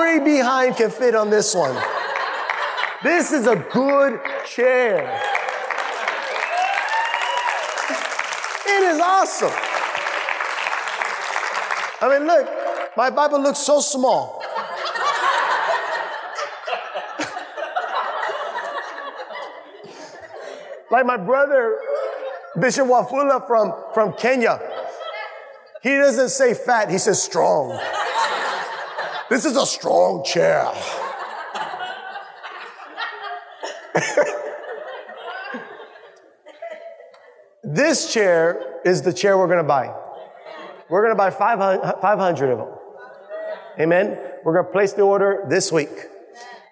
every 0.00 0.24
behind 0.24 0.76
can 0.76 0.90
fit 0.90 1.14
on 1.14 1.30
this 1.30 1.54
one. 1.54 1.76
This 3.02 3.32
is 3.32 3.46
a 3.46 3.56
good 3.56 4.20
chair. 4.46 5.04
It 8.66 8.82
is 8.82 9.00
awesome. 9.00 9.52
I 12.02 12.08
mean, 12.08 12.26
look, 12.26 12.48
my 12.96 13.10
Bible 13.10 13.40
looks 13.42 13.58
so 13.58 13.80
small. 13.80 14.42
like 20.90 21.06
my 21.06 21.16
brother, 21.16 21.78
Bishop 22.58 22.86
Wafula 22.86 23.46
from, 23.46 23.72
from 23.94 24.12
Kenya, 24.14 24.60
he 25.82 25.90
doesn't 25.90 26.30
say 26.30 26.54
fat, 26.54 26.90
he 26.90 26.98
says 26.98 27.22
strong 27.22 27.78
this 29.30 29.44
is 29.44 29.56
a 29.56 29.64
strong 29.64 30.24
chair. 30.24 30.70
this 37.62 38.12
chair 38.12 38.80
is 38.84 39.02
the 39.02 39.12
chair 39.12 39.38
we're 39.38 39.46
going 39.46 39.58
to 39.58 39.64
buy. 39.64 39.94
We're 40.88 41.02
going 41.02 41.12
to 41.12 41.16
buy 41.16 41.30
500, 41.30 42.00
500 42.00 42.50
of 42.50 42.58
them. 42.58 42.68
Amen. 43.78 44.18
We're 44.44 44.54
going 44.54 44.66
to 44.66 44.72
place 44.72 44.92
the 44.94 45.02
order 45.02 45.46
this 45.48 45.70
week. 45.70 45.88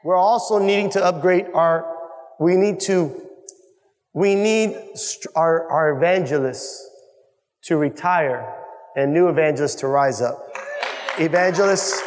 We're 0.02 0.16
also 0.16 0.58
needing 0.58 0.90
to 0.90 1.04
upgrade 1.04 1.46
our, 1.54 1.86
we 2.40 2.56
need 2.56 2.80
to, 2.80 3.22
we 4.12 4.34
need 4.34 4.76
our, 5.36 5.70
our 5.70 5.96
evangelists 5.96 6.84
to 7.64 7.76
retire 7.76 8.52
and 8.96 9.14
new 9.14 9.28
evangelists 9.28 9.76
to 9.76 9.86
rise 9.86 10.20
up. 10.20 10.44
Evangelists, 11.18 12.02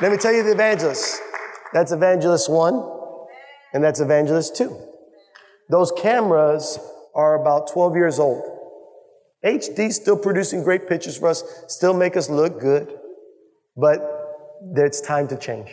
let 0.00 0.10
me 0.10 0.16
tell 0.16 0.32
you 0.32 0.42
the 0.42 0.52
evangelists. 0.52 1.20
That's 1.72 1.92
evangelist 1.92 2.50
one, 2.50 2.82
and 3.74 3.84
that's 3.84 4.00
evangelist 4.00 4.56
two. 4.56 4.76
Those 5.68 5.92
cameras 5.92 6.78
are 7.14 7.40
about 7.40 7.70
12 7.70 7.96
years 7.96 8.18
old. 8.18 8.42
HD 9.44 9.92
still 9.92 10.16
producing 10.16 10.64
great 10.64 10.88
pictures 10.88 11.16
for 11.16 11.28
us, 11.28 11.44
still 11.68 11.94
make 11.94 12.16
us 12.16 12.28
look 12.28 12.60
good, 12.60 12.98
but 13.76 14.00
it's 14.76 15.00
time 15.00 15.28
to 15.28 15.36
change. 15.36 15.70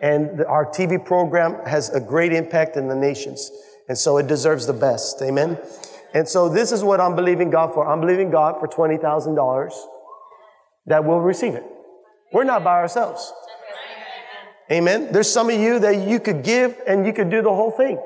And 0.00 0.44
our 0.44 0.66
TV 0.66 1.02
program 1.04 1.64
has 1.66 1.90
a 1.90 2.00
great 2.00 2.32
impact 2.32 2.76
in 2.76 2.88
the 2.88 2.94
nations, 2.94 3.50
and 3.88 3.96
so 3.96 4.18
it 4.18 4.26
deserves 4.26 4.66
the 4.66 4.72
best. 4.72 5.20
Amen. 5.22 5.58
And 6.14 6.28
so 6.28 6.48
this 6.48 6.72
is 6.72 6.84
what 6.84 7.00
I'm 7.00 7.16
believing 7.16 7.50
God 7.50 7.74
for. 7.74 7.88
I'm 7.88 8.00
believing 8.00 8.30
God 8.30 8.60
for 8.60 8.68
$20,000 8.68 9.72
that 10.86 11.04
will 11.04 11.20
receive 11.20 11.54
it. 11.54 11.64
We're 12.34 12.44
not 12.44 12.64
by 12.64 12.74
ourselves. 12.74 13.32
Amen. 14.70 15.12
There's 15.12 15.30
some 15.32 15.50
of 15.50 15.58
you 15.58 15.78
that 15.78 16.08
you 16.08 16.18
could 16.18 16.42
give 16.42 16.80
and 16.84 17.06
you 17.06 17.12
could 17.12 17.30
do 17.30 17.42
the 17.42 17.54
whole 17.54 17.70
thing. 17.70 17.96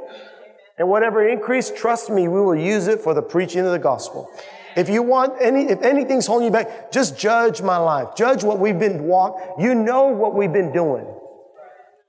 And 0.76 0.88
whatever 0.88 1.26
increase, 1.26 1.72
trust 1.74 2.10
me, 2.10 2.28
we 2.28 2.40
will 2.40 2.54
use 2.54 2.88
it 2.88 3.00
for 3.00 3.14
the 3.14 3.22
preaching 3.22 3.64
of 3.64 3.72
the 3.72 3.78
gospel. 3.78 4.30
If 4.76 4.90
you 4.90 5.02
want 5.02 5.40
any, 5.40 5.70
if 5.70 5.80
anything's 5.80 6.26
holding 6.26 6.46
you 6.46 6.52
back, 6.52 6.92
just 6.92 7.18
judge 7.18 7.62
my 7.62 7.78
life. 7.78 8.14
Judge 8.16 8.44
what 8.44 8.58
we've 8.58 8.78
been 8.78 9.04
walk. 9.04 9.40
You 9.58 9.74
know 9.74 10.08
what 10.08 10.34
we've 10.34 10.52
been 10.52 10.72
doing. 10.72 11.06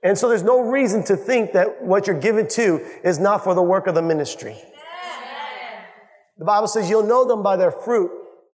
And 0.03 0.17
so 0.17 0.27
there's 0.27 0.43
no 0.43 0.59
reason 0.59 1.05
to 1.05 1.15
think 1.15 1.53
that 1.53 1.81
what 1.81 2.05
you're 2.05 2.19
given 2.19 2.49
to 2.49 2.85
is 3.01 3.17
not 3.17 3.45
for 3.45 3.55
the 3.55 3.63
work 3.63 3.87
of 3.87 3.95
the 3.95 4.01
ministry. 4.01 4.57
The 6.37 6.45
Bible 6.45 6.67
says 6.67 6.89
you'll 6.89 7.03
know 7.03 7.25
them 7.25 7.43
by 7.43 7.55
their 7.55 7.71
fruit. 7.71 8.11